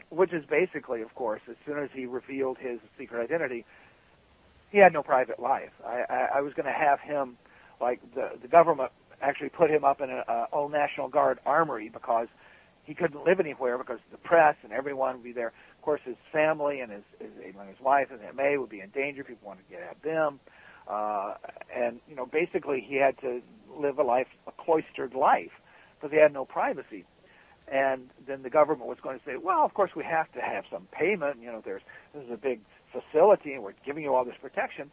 [0.09, 3.65] Which is basically, of course, as soon as he revealed his secret identity,
[4.75, 5.71] he had no private life.
[5.87, 7.37] I, I, I was going to have him,
[7.79, 11.87] like the the government actually put him up in an uh, old National Guard armory
[11.87, 12.27] because
[12.83, 15.53] he couldn't live anywhere because the press and everyone would be there.
[15.77, 18.89] Of course, his family and his his, his wife and Aunt May would be in
[18.89, 19.23] danger.
[19.23, 20.41] People wanted to get at them,
[20.89, 21.35] uh,
[21.73, 23.39] and you know, basically, he had to
[23.73, 25.55] live a life, a cloistered life,
[25.95, 27.05] because he had no privacy.
[27.71, 30.65] And then the government was going to say, well, of course, we have to have
[30.69, 31.37] some payment.
[31.41, 31.81] You know, there's
[32.13, 32.59] this is a big
[32.99, 34.91] facility, and we're giving you all this protection.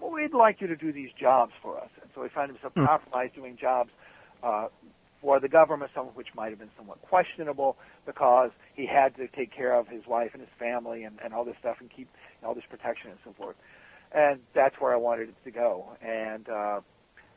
[0.00, 1.90] Well, we'd like you to do these jobs for us.
[2.00, 2.84] And so he found himself Hmm.
[2.86, 3.90] compromised doing jobs
[4.42, 4.66] uh,
[5.20, 7.76] for the government, some of which might have been somewhat questionable
[8.06, 11.44] because he had to take care of his wife and his family and, and all
[11.44, 12.08] this stuff and keep
[12.44, 13.56] all this protection and so forth.
[14.12, 15.96] And that's where I wanted it to go.
[16.02, 16.80] And uh,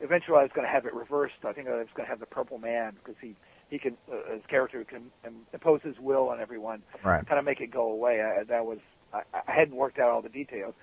[0.00, 1.34] eventually I was going to have it reversed.
[1.46, 3.36] I think I was going to have the Purple Man because he
[3.70, 5.10] he can uh, his character can
[5.52, 7.26] impose his will on everyone Right.
[7.26, 8.20] kind of make it go away.
[8.22, 8.78] I, that was
[9.12, 10.74] I, I hadn't worked out all the details,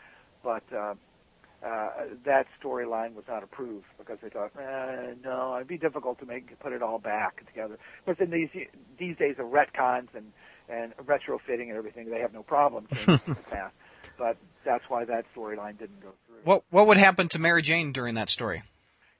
[0.44, 0.96] but uh,
[1.66, 1.90] uh,
[2.26, 6.58] that storyline was not approved because they thought, eh, no, it'd be difficult to make
[6.60, 7.78] put it all back together.
[8.06, 8.50] But in these
[9.00, 10.32] these days of retcons and
[10.70, 13.74] and retrofitting and everything, they have no problem changing the past.
[14.18, 16.40] But that's why that storyline didn't go through.
[16.44, 18.64] What what would happen to Mary Jane during that story?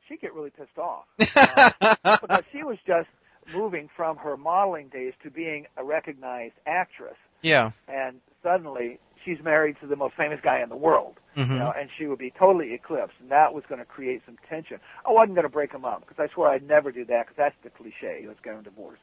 [0.08, 3.08] She'd get really pissed off uh, because she was just
[3.56, 7.16] moving from her modeling days to being a recognized actress.
[7.42, 7.72] yeah.
[7.88, 11.48] and suddenly she's married to the most famous guy in the world, Mhm.
[11.50, 14.38] you know, and she would be totally eclipsed, and that was going to create some
[14.50, 14.80] tension.
[15.06, 17.38] I wasn't going to break them up because I swore I'd never do that because
[17.38, 18.26] that's the cliche.
[18.28, 19.00] Let's get a divorce.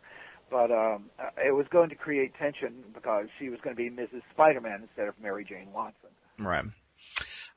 [0.51, 3.89] But um, uh, it was going to create tension because she was going to be
[3.89, 4.23] Mrs.
[4.33, 6.11] Spider-Man instead of Mary Jane Watson.
[6.39, 6.65] Right.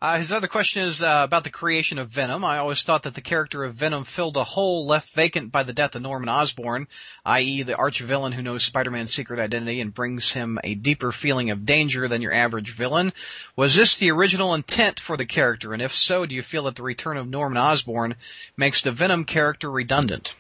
[0.03, 2.43] Uh, his other question is uh, about the creation of Venom.
[2.43, 5.71] I always thought that the character of Venom filled a hole left vacant by the
[5.71, 6.89] death of Norman Osborn,
[7.25, 7.63] i.e.
[7.63, 12.09] the arch-villain who knows Spider-Man's secret identity and brings him a deeper feeling of danger
[12.09, 13.13] than your average villain.
[13.55, 15.71] Was this the original intent for the character?
[15.71, 18.15] And if so, do you feel that the return of Norman Osborn
[18.57, 20.35] makes the Venom character redundant?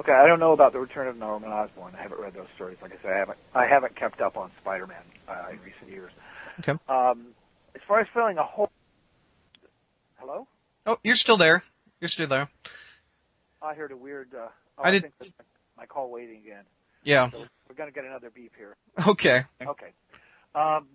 [0.00, 1.94] Okay, I don't know about the return of Norman Osborn.
[1.96, 2.78] I haven't read those stories.
[2.82, 6.10] Like I said, I haven't I haven't kept up on Spider-Man uh, in recent years.
[6.58, 6.72] Okay.
[6.88, 7.26] Um,
[7.90, 8.70] far as filling a hole,
[10.20, 10.46] hello.
[10.86, 11.64] Oh, you're still there.
[12.00, 12.48] You're still there.
[13.60, 14.28] I heard a weird.
[14.32, 14.46] Uh,
[14.78, 15.30] oh, I I, did- think that's
[15.76, 16.62] my call waiting again.
[17.02, 17.30] Yeah.
[17.32, 17.38] So
[17.68, 18.76] we're going to get another beep here.
[19.08, 19.42] Okay.
[19.60, 19.88] Okay.
[20.54, 20.86] Um,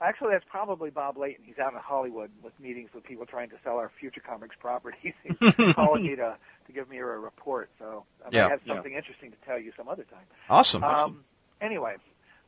[0.00, 1.44] actually, that's probably Bob Layton.
[1.44, 5.14] He's out in Hollywood with meetings with people trying to sell our future comics properties.
[5.56, 6.36] He's calling me to
[6.68, 7.70] to give me a report.
[7.80, 8.74] So I might Yeah, have yeah.
[8.74, 10.26] something interesting to tell you some other time.
[10.48, 10.84] Awesome.
[10.84, 11.24] Um,
[11.60, 11.96] anyway,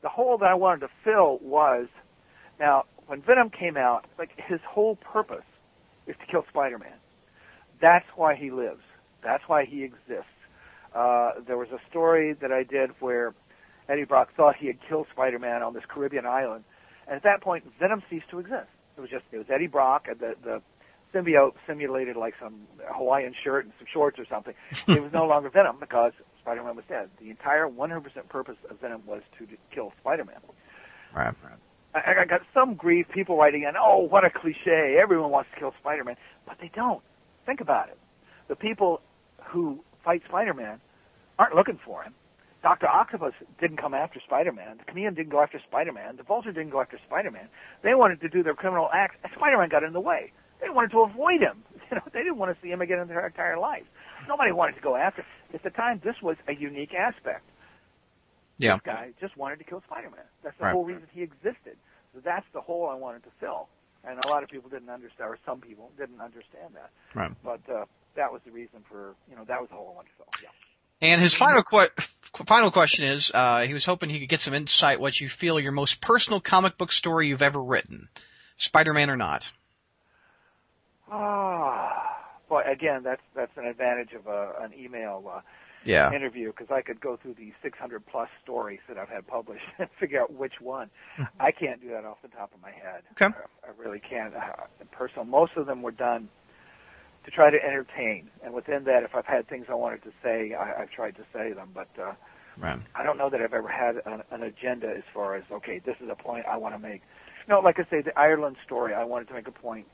[0.02, 1.88] the hole that I wanted to fill was
[2.60, 5.44] now when Venom came out, like his whole purpose
[6.06, 6.94] is to kill Spider-Man.
[7.80, 8.82] That's why he lives.
[9.22, 10.26] That's why he exists.
[10.94, 13.34] Uh, there was a story that I did where
[13.88, 16.64] Eddie Brock thought he had killed Spider-Man on this Caribbean island,
[17.06, 18.68] and at that point, Venom ceased to exist.
[18.96, 20.62] It was just it was Eddie Brock, and the the
[21.14, 24.54] symbiote simulated like some Hawaiian shirt and some shorts or something.
[24.88, 27.10] it was no longer Venom because Spider-Man was dead.
[27.20, 30.36] The entire 100% purpose of Venom was to kill Spider-Man.
[31.14, 31.34] Right.
[31.44, 31.58] right.
[31.94, 34.98] I, I got some grief, people writing in, oh, what a cliche.
[35.00, 36.16] Everyone wants to kill Spider-Man.
[36.46, 37.02] But they don't.
[37.46, 37.98] Think about it.
[38.48, 39.00] The people
[39.44, 40.80] who fight Spider-Man
[41.38, 42.14] aren't looking for him.
[42.62, 42.86] Dr.
[42.86, 44.78] Octopus didn't come after Spider-Man.
[44.78, 46.16] The Chameleon didn't go after Spider-Man.
[46.16, 47.48] The Vulture didn't go after Spider-Man.
[47.82, 50.32] They wanted to do their criminal acts, and Spider-Man got in the way.
[50.60, 51.64] They wanted to avoid him.
[51.92, 53.82] You know, they didn't want to see him again in their entire life.
[54.26, 55.26] Nobody wanted to go after.
[55.52, 57.44] At the time, this was a unique aspect
[58.62, 58.74] Yeah.
[58.74, 60.24] this guy just wanted to kill Spider-Man.
[60.42, 60.72] That's the Right.
[60.72, 61.76] whole reason he existed.
[62.14, 63.68] So that's the hole I wanted to fill.
[64.04, 66.90] And a lot of people didn't understand, or some people didn't understand that.
[67.14, 67.30] Right.
[67.44, 67.84] But uh,
[68.16, 70.26] that was the reason for you know that was the whole I wanted to fill.
[70.42, 70.48] Yeah.
[71.12, 71.90] And his final que-
[72.46, 75.58] final question is, uh, he was hoping he could get some insight what you feel
[75.58, 78.08] your most personal comic book story you've ever written,
[78.56, 79.50] Spider-Man or not.
[81.10, 85.40] Ah, boy, again, that's that's an advantage of a, an email uh,
[85.84, 86.12] Yeah.
[86.12, 89.88] interview because I could go through the 600 plus stories that I've had published and
[89.98, 90.90] figure out which one.
[91.40, 93.02] I can't do that off the top of my head.
[93.12, 93.34] Okay.
[93.34, 94.34] I, I really can't.
[94.34, 96.28] Uh, personal, most of them were done
[97.24, 100.54] to try to entertain, and within that, if I've had things I wanted to say,
[100.54, 101.70] I, I've tried to say them.
[101.72, 102.14] But uh,
[102.58, 102.78] Right.
[102.94, 105.96] I don't know that I've ever had an, an agenda as far as okay, this
[106.02, 107.02] is a point I want to make.
[107.48, 109.86] No, like I say, the Ireland story, I wanted to make a point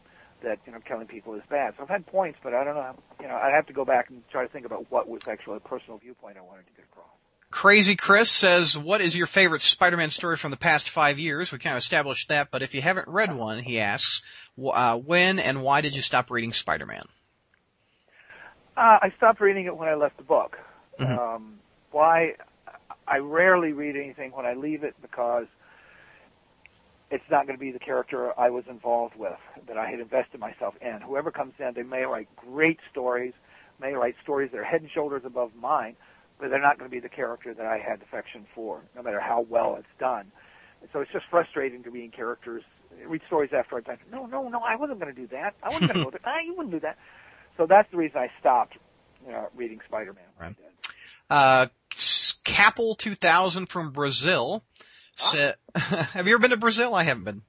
[0.43, 1.75] that you know killing people is bad.
[1.77, 2.95] So I've had points, but I don't know.
[3.21, 5.57] You know, I'd have to go back and try to think about what was actually
[5.57, 7.07] a personal viewpoint I wanted to get across.
[7.51, 11.51] Crazy Chris says, what is your favorite Spider-Man story from the past five years?
[11.51, 14.23] We kind of established that, but if you haven't read one, he asks,
[14.63, 17.07] uh, when and why did you stop reading Spider-Man?
[18.77, 20.59] Uh, I stopped reading it when I left the book.
[21.01, 21.19] Mhm.
[21.19, 21.59] Um,
[21.91, 22.35] why?
[23.07, 25.47] I rarely read anything when I leave it because
[27.11, 30.41] it's not going to be the character I was involved with that I had invested
[30.41, 31.01] myself in.
[31.01, 33.33] Whoever comes in, they may write great stories,
[33.81, 35.97] may write stories that are head and shoulders above mine,
[36.39, 39.21] but they're not going to be the character that I had affection for, no matter
[39.21, 40.31] how well it's done.
[40.93, 42.63] So it's just frustrating to read characters,
[43.07, 43.99] read stories after I've done.
[44.13, 45.55] No, no, no, I wasn't going to do that.
[45.63, 46.21] I wasn't going to go there.
[46.27, 46.99] Ah, you wouldn't do that.
[47.57, 48.77] So that's the reason I stopped
[49.27, 50.25] you know, reading Spider-Man.
[50.41, 50.57] Right.
[51.31, 51.67] Uh,
[52.45, 54.63] Capel 2000 from Brazil
[55.19, 56.95] said, have you ever been to Brazil?
[56.95, 57.43] I haven't been.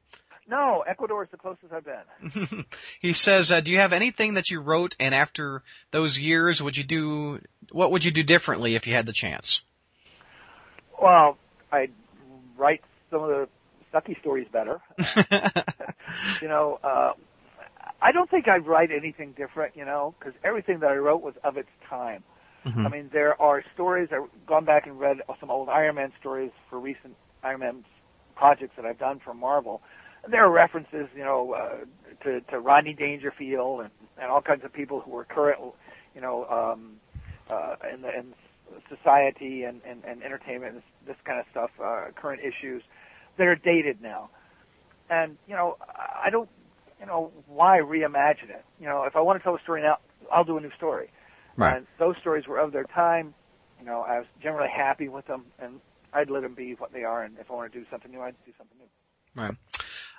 [0.47, 2.65] No, Ecuador is the closest I've been.
[2.99, 5.61] he says, uh, do you have anything that you wrote and after
[5.91, 7.39] those years, would you do,
[7.71, 9.61] what would you do differently if you had the chance?
[10.99, 11.37] Well,
[11.71, 11.91] I'd
[12.57, 13.47] write some of the
[13.93, 14.81] sucky stories better.
[16.41, 17.13] you know, uh,
[18.01, 21.35] I don't think I'd write anything different, you know, because everything that I wrote was
[21.43, 22.23] of its time.
[22.65, 22.85] Mhm.
[22.85, 24.09] I mean, there are stories.
[24.11, 27.85] I've gone back and read some old Iron Man stories for recent Iron Man
[28.35, 29.81] projects that I've done for Marvel.
[30.29, 33.89] There are references, you know, uh, to, to Rodney Dangerfield and,
[34.21, 35.59] and all kinds of people who were current,
[36.13, 36.97] you know, um,
[37.49, 38.33] uh, in, the, in
[38.89, 42.83] society and, and, and entertainment, and this, this kind of stuff, uh, current issues
[43.37, 44.29] that are dated now.
[45.09, 46.49] And, you know, I I don't,
[46.99, 48.65] you know, why reimagine it?
[48.79, 49.97] You know, if I want to tell a story now,
[50.31, 51.09] I'll do a new story.
[51.55, 51.77] Right.
[51.77, 53.33] And those stories were of their time.
[53.79, 55.79] You know, I was generally happy with them, and
[56.13, 57.23] I'd let them be what they are.
[57.23, 59.41] And if I want to do something new, I'd do something new.
[59.41, 59.55] Right.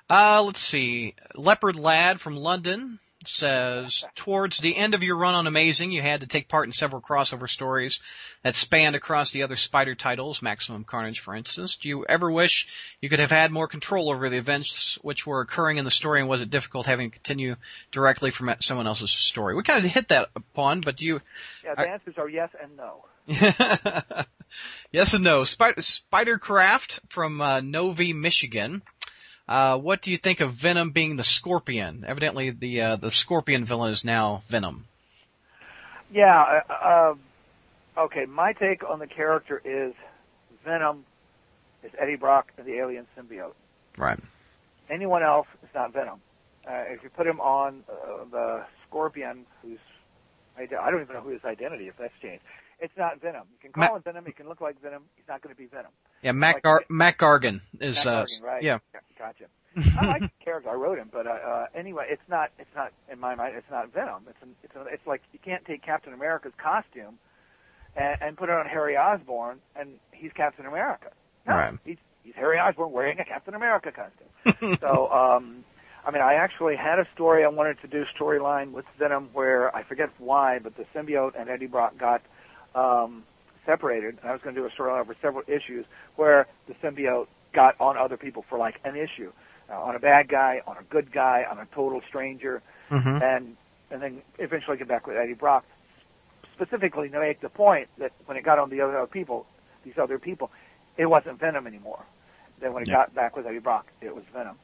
[0.08, 1.14] Uh, let's see.
[1.34, 6.20] Leopard Lad from London says, towards the end of your run on Amazing, you had
[6.20, 8.00] to take part in several crossover stories
[8.42, 11.76] that spanned across the other Spider titles, Maximum Carnage, for instance.
[11.76, 12.66] Do you ever wish
[13.00, 16.20] you could have had more control over the events which were occurring in the story,
[16.20, 17.56] and was it difficult having to continue
[17.92, 19.54] directly from someone else's story?
[19.54, 21.20] We kind of hit that upon, but do you,
[21.64, 23.04] Yeah, the answers are yes and no.
[24.92, 25.44] yes and no.
[25.44, 28.82] Spider, Spidercraft from uh, Novi, Michigan.
[29.48, 32.04] Uh, what do you think of Venom being the Scorpion?
[32.06, 34.86] Evidently, the uh, the Scorpion villain is now Venom.
[36.12, 36.62] Yeah.
[36.68, 37.14] Uh, uh,
[38.02, 39.94] okay, my take on the character is
[40.64, 41.04] Venom
[41.82, 43.54] is Eddie Brock and the alien symbiote.
[43.96, 44.18] Right.
[44.88, 46.20] Anyone else is not Venom.
[46.68, 49.78] Uh, if you put him on uh, the Scorpion, who's
[50.56, 52.42] I don't even know who his identity if that's changed.
[52.80, 53.44] It's not Venom.
[53.52, 54.24] You can call Ma- him Venom.
[54.26, 55.02] He can look like Venom.
[55.16, 55.90] He's not going to be Venom.
[56.22, 58.04] Yeah, Mac Like- Gar- Mac Gargan is.
[58.04, 58.62] Matt uh, Gargan, right?
[58.62, 58.78] Yeah.
[59.18, 59.44] Gotcha.
[60.00, 60.68] I like the character.
[60.70, 62.50] I wrote him, but uh, uh, anyway, it's not.
[62.58, 63.54] It's not in my mind.
[63.56, 64.24] It's not Venom.
[64.28, 67.18] It's an, it's it's like you can't take Captain America's costume
[67.96, 71.10] and, and put it on Harry Osborn, and he's Captain America.
[71.46, 71.74] No, Right.
[71.84, 74.78] he's he's Harry Osborn wearing a Captain America costume.
[74.80, 75.64] so, um,
[76.04, 79.74] I mean, I actually had a story I wanted to do storyline with Venom where
[79.76, 82.22] I forget why, but the symbiote and Eddie Brock got
[82.74, 83.24] um,
[83.66, 85.84] separated, and I was going to do a storyline over several issues
[86.16, 89.32] where the symbiote got on other people for like an issue,
[89.70, 93.22] uh, on a bad guy, on a good guy, on a total stranger, Mhm.
[93.22, 93.56] and
[93.92, 95.64] and then eventually get back with Eddie Brock,
[96.54, 99.46] specifically to make the point that when it got on the other people,
[99.82, 100.52] these other people,
[100.96, 102.04] it wasn't Venom anymore.
[102.60, 102.94] Then when it Yeah.
[102.98, 104.60] got back with Eddie Brock, it was Venom.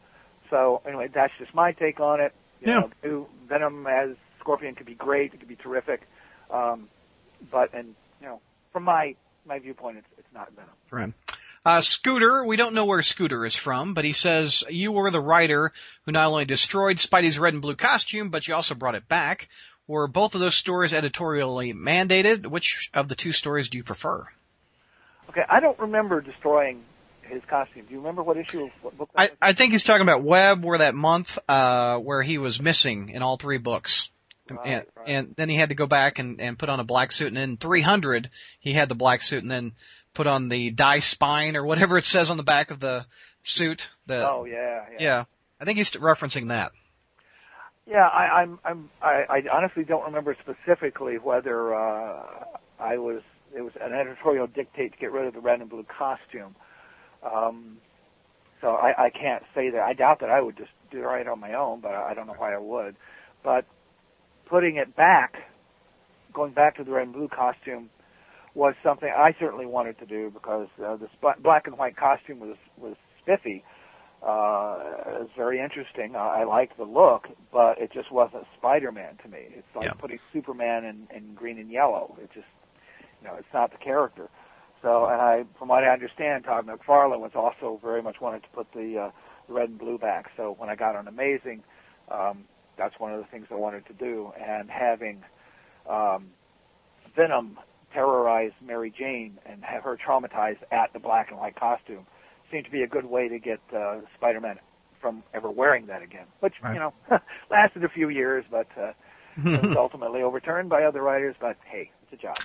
[0.49, 2.33] So anyway, that's just my take on it.
[2.61, 2.89] You Yeah.
[3.03, 6.03] know, Venom as Scorpion could be great, it could be terrific,
[6.51, 6.89] um,
[7.51, 8.41] but and you know,
[8.73, 9.15] from my
[9.47, 10.71] my viewpoint, it's it's not Venom.
[10.91, 11.13] Right.
[11.65, 15.21] Uh, Scooter, we don't know where Scooter is from, but he says you were the
[15.21, 15.73] writer
[16.05, 19.49] who not only destroyed Spidey's red and blue costume, but you also brought it back.
[19.89, 22.47] Were both of those stories editorially mandated?
[22.47, 24.27] Which of the two stories do you prefer?
[25.31, 26.85] Okay, I don't remember destroying
[27.23, 27.85] his costume.
[27.87, 29.31] Do you remember what issue of what book I?
[29.43, 33.23] I think he's talking about Web, where that month, uh, where he was missing in
[33.23, 34.09] all three books.
[34.49, 37.13] And, Right, and then he had to go back and, and put on a black
[37.13, 38.31] suit, and in 300
[38.61, 39.73] he had the black suit, and then
[40.15, 43.07] put on the die spine or whatever it says on the back of the
[43.43, 43.89] suit.
[44.07, 44.97] The Oh yeah, yeah.
[44.99, 45.25] yeah,
[45.61, 46.73] I think he's referencing that.
[47.89, 52.45] Yeah, I, I'm, I'm, I, I honestly don't remember specifically whether uh,
[52.81, 53.23] I was.
[53.55, 56.57] It was an editorial dictate to get rid of the red and blue costume.
[57.23, 57.79] Um,
[58.61, 59.81] so I, I can't say that.
[59.81, 62.27] I doubt that I would just do it right on my own, but I don't
[62.27, 62.97] know why I would.
[63.43, 63.65] But
[64.49, 65.35] putting it back,
[66.33, 67.91] going back to the red and blue costume,
[68.55, 72.41] was something I certainly wanted to do because uh, the sp- black and white costume
[72.41, 73.63] was was spiffy.
[74.23, 76.17] Uh, it was very interesting.
[76.17, 79.41] I, I liked the look, but it just wasn't Spider-Man to me.
[79.51, 79.93] It's like Yeah.
[80.01, 82.17] putting Superman in, in green and yellow.
[82.21, 82.47] It just,
[83.21, 84.31] you know, it's not the character.
[84.83, 88.49] So, and I, from what I understand, Todd McFarlane was also very much wanted to
[88.55, 89.11] put the, uh,
[89.49, 90.31] the red and blue back.
[90.37, 91.63] So when I got on Amazing,
[92.11, 92.45] um,
[92.79, 94.33] that's one of the things I wanted to do.
[94.39, 95.23] And having
[95.89, 96.29] um,
[97.15, 97.59] Venom
[97.93, 102.07] terrorize Mary Jane and have her traumatized at the black and white costume
[102.51, 104.59] seemed to be a good way to get uh, Spider-Man
[105.01, 106.27] from ever wearing that again.
[106.41, 106.75] Which Right.
[106.75, 106.93] you know
[107.51, 108.93] lasted a few years, but uh,
[109.45, 111.35] was ultimately overturned by other writers.
[111.41, 112.37] But hey, it's a job.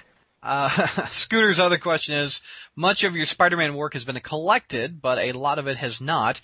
[0.44, 0.70] Uh,
[1.10, 2.42] Scooter's other question is,
[2.76, 6.42] much of your Spider-Man work has been collected, but a lot of it has not.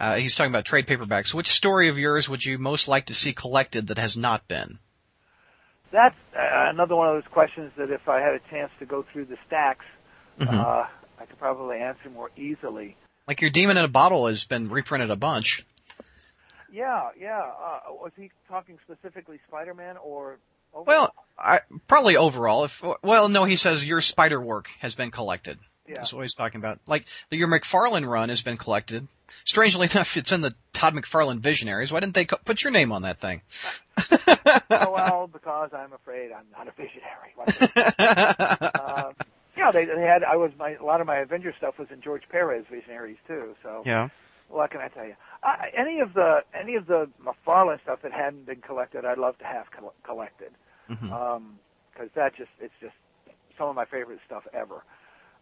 [0.00, 1.34] Uh, he's talking about trade paperbacks.
[1.34, 4.78] Which story of yours would you most like to see collected that has not been?
[5.92, 9.04] That's uh, another one of those questions that if I had a chance to go
[9.12, 9.84] through the stacks,
[10.38, 10.54] Mhm.
[10.54, 10.86] uh,
[11.20, 12.96] I could probably answer more easily.
[13.28, 15.66] Like your Demon in a Bottle has been reprinted a bunch.
[16.72, 17.40] Yeah, yeah.
[17.40, 20.38] Uh, was he talking specifically Spider-Man or?
[20.72, 20.84] Overall?
[20.86, 22.64] Well, I, probably overall.
[22.64, 25.58] If well, no, he says your spider work has been collected.
[25.90, 26.04] Yeah.
[26.16, 26.78] What he's talking about.
[26.86, 29.06] Like the, your McFarlane run has been collected.
[29.44, 31.92] Strangely enough, it's in the Todd McFarlane Visionaries.
[31.92, 33.42] Why didn't they co- put your name on that thing?
[34.70, 37.34] oh, well, because I'm afraid I'm not a visionary.
[38.80, 39.14] um,
[39.56, 40.22] yeah, they, they had.
[40.24, 43.54] I was my a lot of my Avenger stuff was in George Perez Visionaries too.
[43.62, 44.08] So yeah.
[44.48, 45.14] what can I tell you?
[45.42, 49.38] Uh, any of the any of the McFarlane stuff that hadn't been collected, I'd love
[49.38, 50.50] to have col- collected.
[50.90, 51.12] Mhm.
[51.12, 51.58] Um
[51.96, 52.94] 'cause that just it's just
[53.58, 54.82] some of my favorite stuff ever.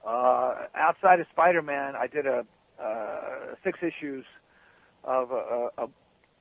[0.07, 2.44] Uh, outside of Spider-Man, I did a
[2.82, 4.24] uh, six issues
[5.05, 5.84] of a, a,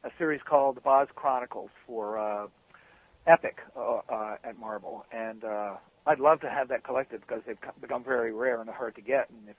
[0.03, 2.47] a series called The Bozz Chronicles for uh,
[3.25, 7.57] Epic uh, uh, at Marvel, and uh, I'd love to have that collected because they've
[7.81, 9.29] become very rare and hard to get.
[9.29, 9.55] And if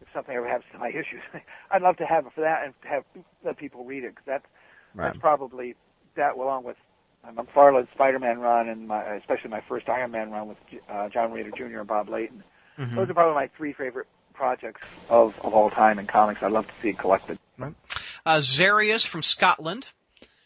[0.00, 1.20] if something ever happens to my issues,
[1.70, 3.04] I'd love to have it for that and have
[3.44, 4.46] let people read it because that's
[4.92, 5.06] Right.
[5.08, 5.76] that's probably
[6.16, 6.76] that along with
[7.22, 10.58] my McFarlane Spider-Man run and my especially my first Iron Man run with
[10.90, 11.78] uh, John Romita Jr.
[11.80, 12.42] and Bob Layton.
[12.80, 12.94] Mhm.
[12.94, 16.42] Those are probably my three favorite projects of, of all time in comics.
[16.42, 17.38] I'd love to see it collected.
[17.60, 19.88] Uh, Zarius from Scotland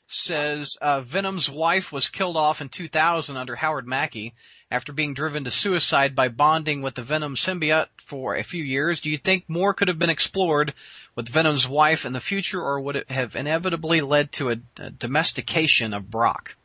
[0.09, 4.35] says uh, Venom's wife was killed off in 2000 under Howard Mackie
[4.69, 9.01] after being driven to suicide by bonding with the Venom symbiote for a few years.
[9.01, 10.75] Do you think more could have been explored
[11.15, 14.91] with Venom's wife in the future, or would it have inevitably led to a, a
[14.91, 16.57] domestication of Brock?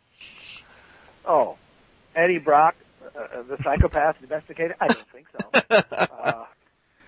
[1.26, 1.58] Oh,
[2.16, 2.76] Eddie Brock,
[3.18, 4.76] uh, the psychopath domesticated?
[4.80, 5.50] I don't think so.
[5.92, 6.46] Uh,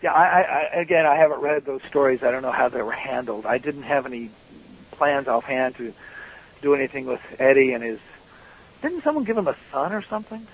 [0.02, 2.24] yeah, I, I, I, again, I haven't read those stories.
[2.24, 3.46] I don't know how they were handled.
[3.46, 4.30] I didn't have any
[4.92, 5.94] plans offhand to
[6.62, 8.00] do anything with Eddie and his.
[8.82, 10.46] Didn't someone give him a son or something?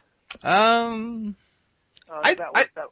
[0.44, 1.36] Um,
[2.10, 2.86] Uh, I- that was, I- that,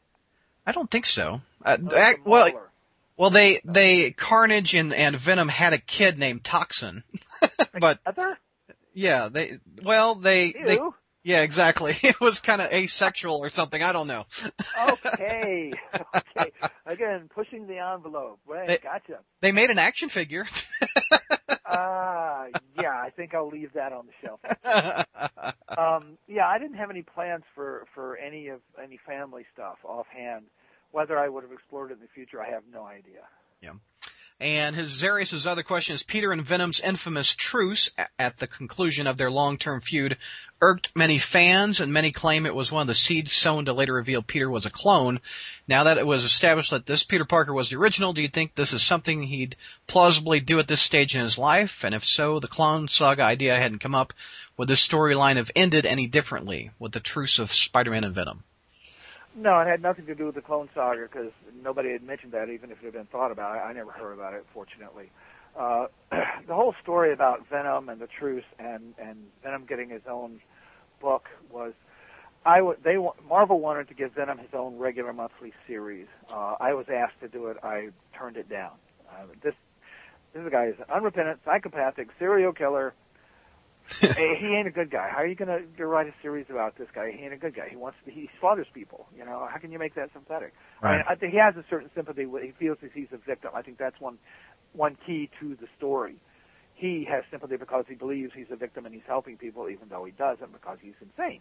[0.68, 1.42] I don't think so.
[1.64, 2.52] Uh, that was ac- the well,
[3.18, 7.04] well, they they Carnage and and Venom had a kid named Toxin,
[7.80, 8.00] but
[8.94, 10.94] yeah, they well they they Ew.
[11.26, 11.98] Yeah, exactly.
[12.04, 13.82] It was kind of asexual or something.
[13.82, 14.26] I don't know.
[14.90, 15.74] Okay.
[16.16, 16.52] okay.
[16.86, 18.40] Again, pushing the envelope.
[18.48, 18.68] Right.
[18.68, 19.20] They- gotcha.
[19.42, 20.46] They made an action figure.
[21.68, 22.46] Ah,
[22.80, 24.40] yeah, I think I'll leave that on the shelf.
[25.78, 30.46] Um, yeah, I didn't have any plans for for any of any family stuff offhand.
[30.92, 33.24] Whether I would have explored it in the future, I have no idea.
[34.40, 39.18] And his Zarius' other question is Peter and Venom's infamous truce at the conclusion of
[39.18, 40.18] their long-term feud
[40.62, 43.94] irked many fans, and many claim it was one of the seeds sown to later
[43.94, 45.20] reveal Peter was a clone.
[45.68, 48.56] Now that it was established that this Peter Parker was the original, do you think
[48.56, 51.84] this is something he'd plausibly do at this stage in his life?
[51.84, 54.14] And if so, the clone saga idea hadn't come up,
[54.58, 58.45] would this storyline have ended any differently with the truce of Spider-Man and Venom?
[59.36, 61.32] No, it had nothing to do with the Clone Saga because
[61.62, 63.58] nobody had mentioned that, even if it had been thought about.
[63.58, 65.12] I, never heard about it, fortunately.
[65.58, 65.88] Uh,
[66.48, 70.40] the whole story about Venom and the truce and and Venom getting his own
[71.02, 71.74] book was,
[72.46, 76.08] I w- they wa- Marvel wanted to give Venom his own regular monthly series.
[76.32, 77.58] Uh, I was asked to do it.
[77.62, 78.72] I turned it down.
[79.10, 79.54] Uh, this
[80.34, 82.94] this guy is an unrepentant, psychopathic serial killer
[84.02, 85.10] hey, he ain't a good guy.
[85.12, 87.12] How are you going to write a series about this guy?
[87.12, 87.68] He ain't a good guy.
[87.70, 89.08] He wants to, he slaughters people.
[89.18, 90.54] You know, how can you make that sympathetic?
[90.82, 90.94] Right.
[90.94, 92.24] I mean, I think he has a certain sympathy.
[92.26, 93.52] He feels that he's a victim.
[93.56, 94.18] I think that's one
[94.74, 96.18] one key to the story.
[96.76, 100.04] He has sympathy because he believes he's a victim and he's helping people, even though
[100.04, 101.40] he doesn't because he's insane.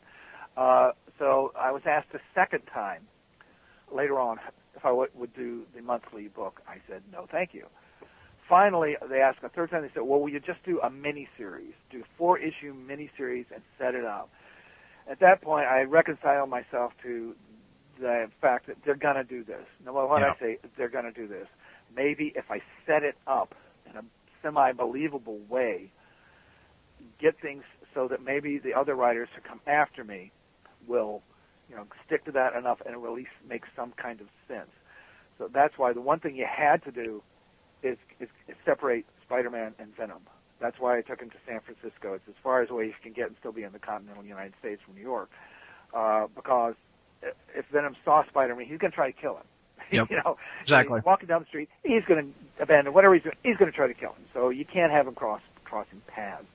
[0.57, 3.03] Uh, so I was asked a second time
[3.95, 4.39] later on
[4.77, 6.61] if I w- would do the monthly book.
[6.69, 7.67] I said no, thank you.
[8.49, 9.83] Finally, they asked a third time.
[9.83, 11.73] They said, "Well, will you just do a mini series?
[11.91, 14.29] Do four issue mini series and set it up?"
[15.09, 17.35] At that point, I reconciled myself to
[17.99, 19.65] the fact that they're going to do this.
[19.85, 20.33] No matter what Yeah.
[20.33, 21.49] I say, they're going to do this.
[21.95, 23.55] Maybe if I set it up
[23.89, 24.05] in a
[24.43, 25.91] semi-believable way,
[27.19, 27.65] get things
[27.95, 30.33] so that maybe the other writers who come after me
[30.87, 31.23] will,
[31.71, 34.27] you know, stick to that enough and it will at least make some kind of
[34.49, 34.71] sense.
[35.39, 37.23] So that's why the one thing you had to do
[37.85, 40.23] is, is, is separate Spider-Man and Venom.
[40.61, 42.15] That's why I took him to San Francisco.
[42.15, 44.55] It's as far as away you can get and still be in the continental United
[44.59, 45.31] States from New York.
[45.95, 46.75] Uh, because
[47.55, 49.45] if Venom saw Spider-Man, he's going to try to kill him.
[49.93, 50.11] Yep.
[50.11, 50.99] you know, Exactly.
[51.01, 53.37] He's walking down the street, he's going to abandon whatever he's doing.
[53.43, 54.25] He's going to try to kill him.
[54.33, 56.47] So you can't have him cross crossing paths.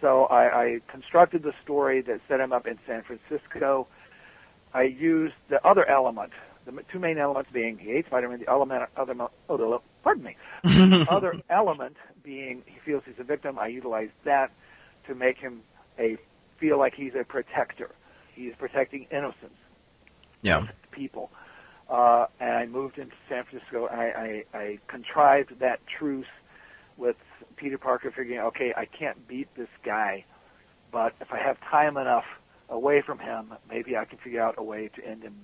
[0.00, 3.88] So I, I constructed the story that set him up in San Francisco.
[4.74, 6.32] I used the other element,
[6.64, 9.14] the two main elements being he hates Spider-Man, the element, other,
[9.48, 10.36] oh, the, pardon me,
[11.10, 13.58] other element being he feels he's a victim.
[13.58, 14.50] I utilized that
[15.06, 15.62] to make him
[15.98, 16.16] a
[16.58, 17.90] feel like he's a protector.
[18.34, 19.58] He's protecting innocence
[20.42, 20.66] Yeah.
[20.92, 21.30] people.
[21.90, 23.86] Uh, and I moved into San Francisco.
[23.86, 26.26] And I, I, I contrived that truce
[26.96, 27.16] with
[27.56, 30.24] Peter Parker, figuring, okay, I can't beat this guy,
[30.92, 32.24] but if I have time enough
[32.68, 35.34] away from him, maybe I can figure out a way to end him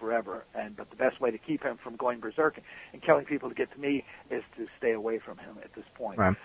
[0.00, 0.44] forever.
[0.54, 2.58] And but the best way to keep him from going berserk
[2.92, 5.84] and killing people to get to me is to stay away from him at this
[5.94, 6.18] point.
[6.18, 6.36] Right.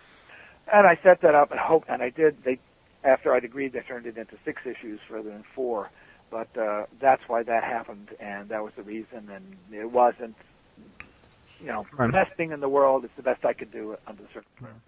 [0.71, 2.43] And I set that up and hope, and I did.
[2.43, 2.59] They,
[3.03, 5.89] after I'd agreed, they turned it into six issues rather than four.
[6.31, 9.29] But uh, that's why that happened, and that was the reason.
[9.31, 10.35] And it wasn't,
[11.59, 12.07] you know, Right.
[12.07, 13.05] the best thing in the world.
[13.05, 14.81] It's the best I could do under the circumstances.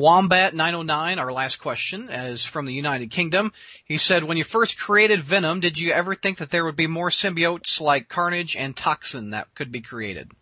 [0.00, 3.52] Wombat 909, our last question, is from the United Kingdom.
[3.84, 6.86] He said, when you first created Venom, did you ever think that there would be
[6.86, 10.32] more symbiotes like Carnage and Toxin that could be created?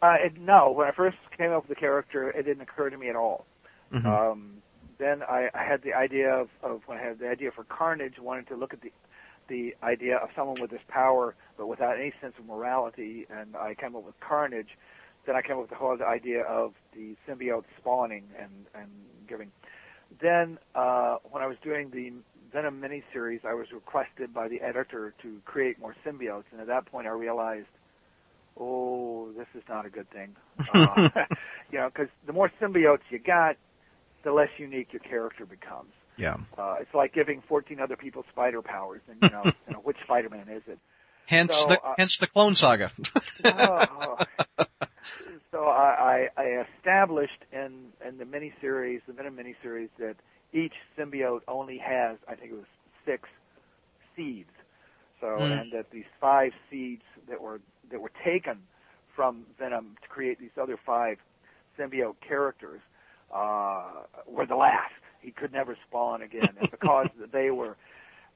[0.00, 2.96] Uh, it, no, when I first came up with the character, it didn't occur to
[2.96, 3.44] me at all.
[3.92, 4.06] Mhm.
[4.06, 4.62] Um,
[4.96, 8.18] then I, I had the idea of, of when I had the idea for Carnage,
[8.18, 8.90] wanted to look at the
[9.48, 13.74] the idea of someone with this power but without any sense of morality, and I
[13.74, 14.70] came up with Carnage.
[15.26, 18.90] Then I came up with the whole idea of the symbiote spawning and and
[19.28, 19.50] giving.
[20.20, 22.12] Then uh, when I was doing the
[22.52, 26.86] Venom miniseries, I was requested by the editor to create more symbiotes, and at that
[26.86, 27.66] point I realized,
[28.58, 30.36] oh, this is not a good thing.
[30.74, 31.08] Uh,
[31.72, 33.56] you know, because the more symbiotes you got,
[34.24, 35.92] the less unique your character becomes.
[36.16, 36.36] Yeah.
[36.56, 39.96] Uh, it's like giving 14 other people spider powers, and you know, you know which
[40.04, 40.78] Spider-Man is it?
[41.26, 42.92] Hence So, the uh, hence the Clone Saga.
[43.44, 44.16] Oh.
[45.52, 50.16] So I, I, I established in in the miniseries, the Venom miniseries, that
[50.52, 52.66] each symbiote only has, I think it was
[53.06, 53.28] six
[54.16, 54.50] seeds.
[55.20, 55.52] So, Mm.
[55.52, 58.58] and that these five seeds that were that were taken
[59.14, 61.18] from Venom to create these other five
[61.78, 62.80] symbiote characters
[63.34, 64.92] uh, were the last.
[65.20, 67.76] He could never spawn again, and because they were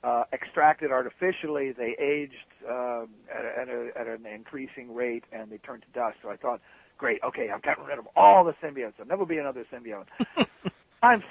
[0.03, 1.73] uh, extracted artificially.
[1.73, 2.35] They aged
[2.69, 6.17] um, at, a, at, a, at an increasing rate, and they turned to dust.
[6.23, 6.61] So I thought,
[6.99, 8.95] great, okay, I've gotten rid of all the symbiotes.
[8.97, 10.07] There'll never be another symbiote.
[11.03, 11.23] I'm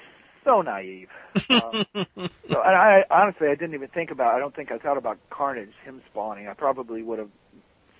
[0.44, 1.08] so naive.
[1.50, 4.34] Um, so, and I honestly, I didn't even think about.
[4.34, 6.48] I don't think I thought about Carnage, him spawning.
[6.48, 7.30] I probably would have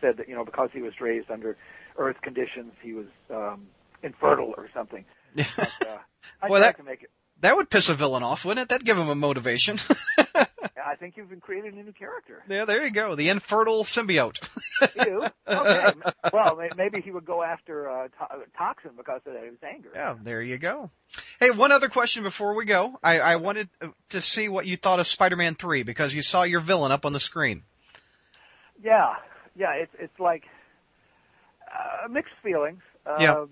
[0.00, 1.56] said that you know because he was raised under
[1.98, 3.66] Earth conditions, he was um,
[4.02, 5.04] infertile or something.
[5.56, 5.98] But, uh,
[6.42, 7.10] I Boy, tried that- to make it.
[7.40, 8.68] That would piss a villain off, wouldn't it?
[8.68, 9.78] That'd give him a motivation.
[10.36, 12.42] I think you've been creating a new character.
[12.48, 13.14] yeah, there you go.
[13.14, 14.38] The infertile symbiote.
[15.06, 15.22] you.
[15.50, 15.90] Okay.
[16.32, 19.90] well, maybe he would go after uh, to- Toxin because of his anger.
[19.92, 20.90] Yeah, there you go.
[21.40, 22.96] Hey, one other question before we go.
[23.02, 23.68] I, I wanted
[24.10, 27.12] to see what you thought of Spider-Man 3 because you saw your villain up on
[27.12, 27.64] the screen.
[28.82, 29.14] Yeah,
[29.56, 29.72] yeah.
[29.72, 30.44] It's it's like
[31.66, 32.80] uh, mixed feelings.
[33.06, 33.44] Uh, Yeah.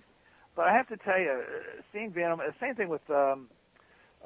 [0.55, 3.49] But I have to tell you, uh, seeing Venom, the same thing with um,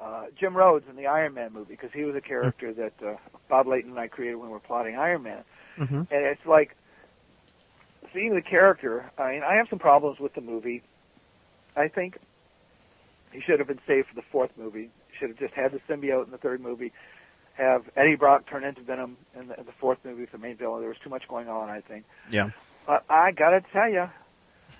[0.01, 3.15] uh, Jim Rhodes in the Iron Man movie because he was a character that uh,
[3.49, 5.43] Bob Layton and I created when we were plotting Iron Man.
[5.79, 5.95] Mm-hmm.
[5.95, 6.75] and it's like
[8.13, 9.11] seeing the character.
[9.17, 10.83] I mean, I have some problems with the movie.
[11.75, 12.19] I think
[13.31, 14.91] he should have been saved for the fourth movie.
[15.09, 16.91] He should have just had the symbiote in the third movie.
[17.55, 20.57] Have Eddie Brock turn into Venom in the, in the fourth movie for the main
[20.57, 20.81] villain.
[20.81, 22.05] There was too much going on, I think.
[22.31, 22.49] Yeah.
[22.85, 24.09] But I gotta tell you,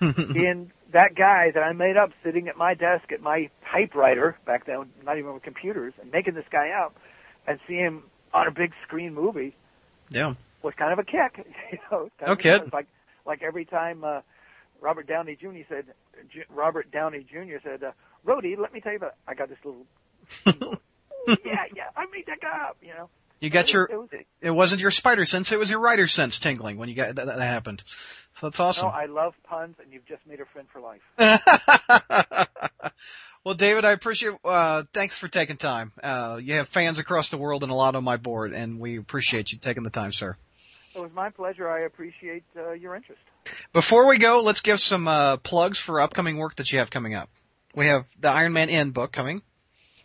[0.00, 4.64] in that guy that I made up sitting at my desk at my typewriter back
[4.66, 6.96] then, not even with computers, and making this guy up,
[7.46, 9.54] and see him on a big screen movie
[10.08, 10.34] Yeah.
[10.62, 11.46] was kind of a kick.
[11.72, 12.72] You know, kind No kid.
[12.72, 12.86] Like
[13.26, 14.20] like every time uh,
[14.80, 15.64] Robert Downey Jr.
[15.68, 15.84] said,
[16.32, 17.56] J- Robert Downey Jr.
[17.62, 17.92] said, uh,
[18.26, 19.14] "Rhodey, let me tell you about.
[19.28, 19.86] I got this little."
[21.44, 22.76] yeah, yeah, I made that guy up.
[22.82, 23.08] You know.
[23.40, 23.84] You got It your.
[23.90, 24.08] it was-
[24.40, 27.26] It wasn't your spider sense; it was your writer sense tingling when you got that,
[27.26, 27.82] that happened.
[28.36, 28.88] So that's awesome.
[28.88, 31.00] No, I love puns, and you've just made a friend for life.
[33.44, 34.34] well, David, I appreciate.
[34.44, 35.92] Uh, thanks for taking time.
[36.02, 38.98] Uh, you have fans across the world and a lot on my board, and we
[38.98, 40.36] appreciate you taking the time, sir.
[40.94, 41.68] It was my pleasure.
[41.68, 43.20] I appreciate uh, your interest.
[43.72, 47.14] Before we go, let's give some uh, plugs for upcoming work that you have coming
[47.14, 47.30] up.
[47.74, 49.42] We have the Iron Man End book coming.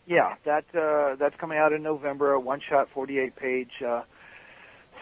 [0.08, 2.34] Yeah, that uh, that's coming out in November.
[2.34, 4.02] A one-shot, 48-page uh,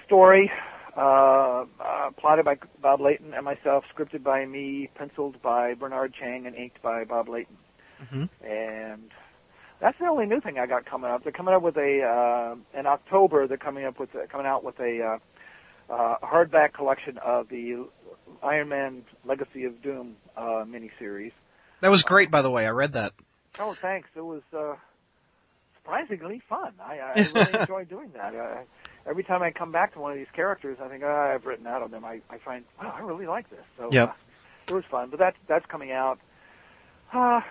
[0.05, 0.51] story,
[0.97, 6.47] uh, uh, plotted by Bob Layton and myself, scripted by me, penciled by Bernard Chang,
[6.47, 7.57] and inked by Bob Layton.
[8.03, 8.29] Mhm.
[8.43, 9.11] And
[9.79, 11.23] that's the only new thing I got coming up.
[11.23, 13.47] They're coming up with a uh, in October.
[13.47, 15.19] They're coming up with a, coming out with a
[15.89, 17.85] uh, uh, hardback collection of the
[18.43, 21.31] Iron Man Legacy of Doom uh, miniseries.
[21.81, 22.65] That was great, by the way.
[22.65, 23.13] I read that.
[23.59, 24.09] Oh, thanks.
[24.15, 24.75] It was uh,
[25.75, 26.73] surprisingly fun.
[26.83, 28.35] I, I really enjoyed doing that.
[28.35, 28.61] Uh,
[29.07, 31.65] every time I come back to one of these characters, I think, oh, I've written
[31.67, 32.03] out of them.
[32.05, 33.63] I, I find, wow, I really like this.
[33.77, 34.09] So Yep.
[34.09, 34.13] uh,
[34.67, 35.09] it was fun.
[35.09, 36.19] But that's that's coming out.
[37.13, 37.41] Uh,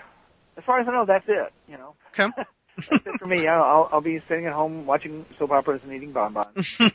[0.57, 1.53] as far as I know, that's it.
[1.69, 2.31] You know, Okay.
[2.91, 3.47] that's it for me.
[3.47, 6.77] I'll, I'll be sitting at home watching soap operas and eating bonbons.
[6.81, 6.95] well,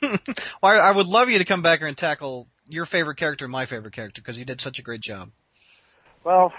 [0.61, 3.51] I, I would love you to come back here and tackle your favorite character and
[3.51, 5.31] my favorite character because you did such a great job.
[6.23, 6.53] well,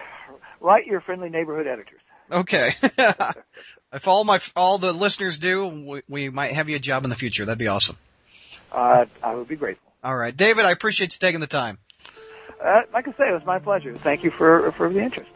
[0.61, 2.01] write your friendly neighborhood editors.
[2.31, 2.75] Okay.
[3.93, 7.11] if all my all the listeners do, we, we might have you a job in
[7.11, 7.45] the future.
[7.45, 7.97] That'd be awesome.
[8.71, 9.93] Uh, I would be grateful.
[10.03, 11.79] All right, David, I appreciate you taking the time.
[12.65, 13.97] Uh, like I say, it was my pleasure.
[13.99, 15.31] Thank you for for the interest.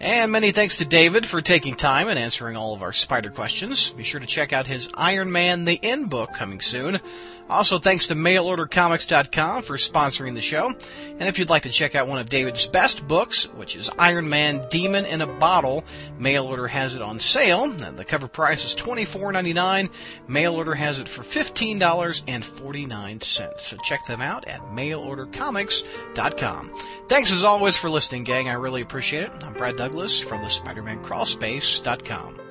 [0.00, 3.90] And many thanks to David for taking time and answering all of our spider questions.
[3.90, 7.00] Be sure to check out his Iron Man The End book coming soon.
[7.48, 10.68] Also, thanks to mailordercomics.com for sponsoring the show.
[10.68, 14.26] And if you'd like to check out one of David's best books, which is Iron
[14.28, 15.84] Man Demon in a Bottle,
[16.18, 17.64] Mail Order has it on sale.
[17.64, 19.90] And the cover price is $24.99.
[20.26, 23.60] Mail Order has it for $15.49.
[23.60, 26.72] So check them out at mailordercomics.com.
[27.08, 28.48] Thanks as always for listening, gang.
[28.48, 29.32] I really appreciate it.
[29.44, 32.43] I'm Brad Douglas from the Spider-Man Crawlspace.com.